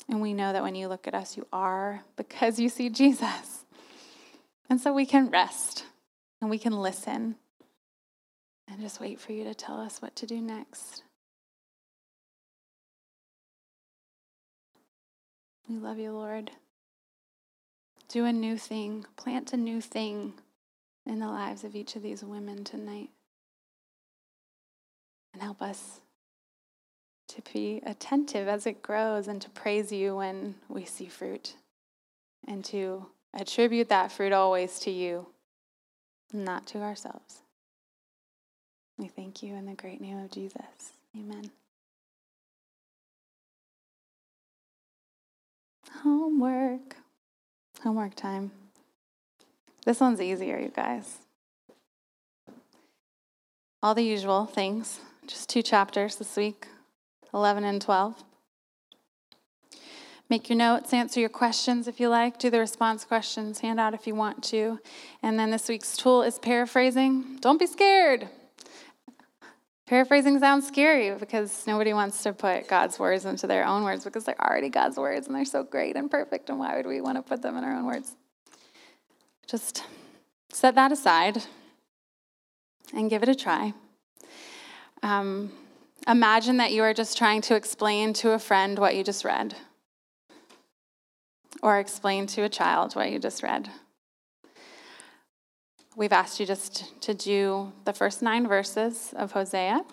[0.09, 3.65] And we know that when you look at us, you are because you see Jesus.
[4.69, 5.85] And so we can rest
[6.43, 7.35] and we can listen
[8.69, 11.01] and just wait for you to tell us what to do next.
[15.69, 16.51] We love you, Lord.
[18.09, 20.33] Do a new thing, plant a new thing
[21.05, 23.11] in the lives of each of these women tonight.
[25.31, 26.01] And help us
[27.29, 31.55] to be attentive as it grows and to praise you when we see fruit
[32.45, 35.27] and to attribute that fruit always to you
[36.33, 37.41] not to ourselves.
[38.97, 40.93] We thank you in the great name of Jesus.
[41.17, 41.51] Amen.
[46.01, 46.97] Homework.
[47.81, 48.51] Homework time.
[49.85, 51.17] This one's easier, you guys.
[53.81, 56.67] All the usual things, just two chapters this week
[57.33, 58.23] 11 and 12.
[60.33, 63.93] Make your notes, answer your questions if you like, do the response questions, hand out
[63.93, 64.79] if you want to.
[65.21, 67.37] And then this week's tool is paraphrasing.
[67.39, 68.29] Don't be scared.
[69.85, 74.23] Paraphrasing sounds scary because nobody wants to put God's words into their own words because
[74.23, 77.19] they're already God's words and they're so great and perfect, and why would we want
[77.19, 78.15] to put them in our own words?
[79.45, 79.83] Just
[80.49, 81.43] set that aside
[82.91, 83.71] and give it a try.
[85.03, 85.51] Um,
[86.07, 89.55] imagine that you are just trying to explain to a friend what you just read
[91.63, 93.69] or explain to a child what you just read.
[95.95, 99.85] We've asked you just to do the first nine verses of Hosea.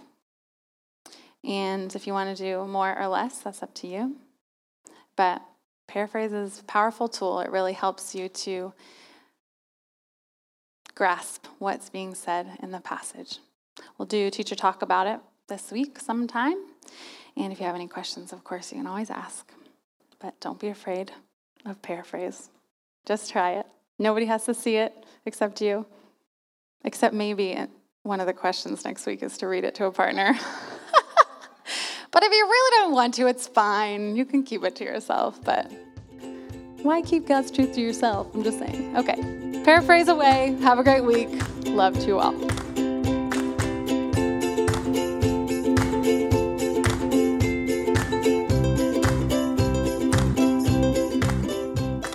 [1.45, 4.17] And if you want to do more or less, that's up to you.
[5.17, 5.43] But
[5.87, 7.39] paraphrase is a powerful tool.
[7.39, 8.73] It really helps you to
[10.97, 13.39] grasp what's being said in the passage.
[13.97, 16.57] We'll do teacher talk about it this week sometime.
[17.37, 19.53] And if you have any questions, of course, you can always ask.
[20.19, 21.13] But don't be afraid
[21.67, 22.51] of paraphrase.
[23.07, 23.67] Just try it.
[23.99, 24.95] Nobody has to see it
[25.27, 25.87] except you.
[26.85, 27.59] Except maybe
[28.03, 30.33] one of the questions next week is to read it to a partner.
[32.11, 34.17] but if you really don't want to, it's fine.
[34.17, 35.71] You can keep it to yourself, but
[36.83, 38.35] why keep God's truth to yourself?
[38.35, 38.97] I'm just saying.
[38.97, 40.57] Okay, paraphrase away.
[40.63, 41.29] Have a great week.
[41.67, 42.70] Love to you all.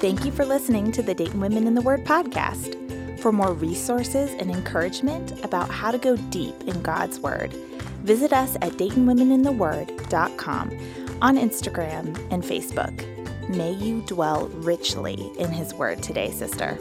[0.06, 3.20] Thank you for listening to the Dayton Women in the Word podcast.
[3.20, 7.52] For more resources and encouragement about how to go deep in God's Word,
[8.04, 10.80] visit us at DaytonWomenInTheWord.com
[11.24, 13.50] on Instagram and Facebook.
[13.50, 16.78] May you dwell richly in His Word today, sister.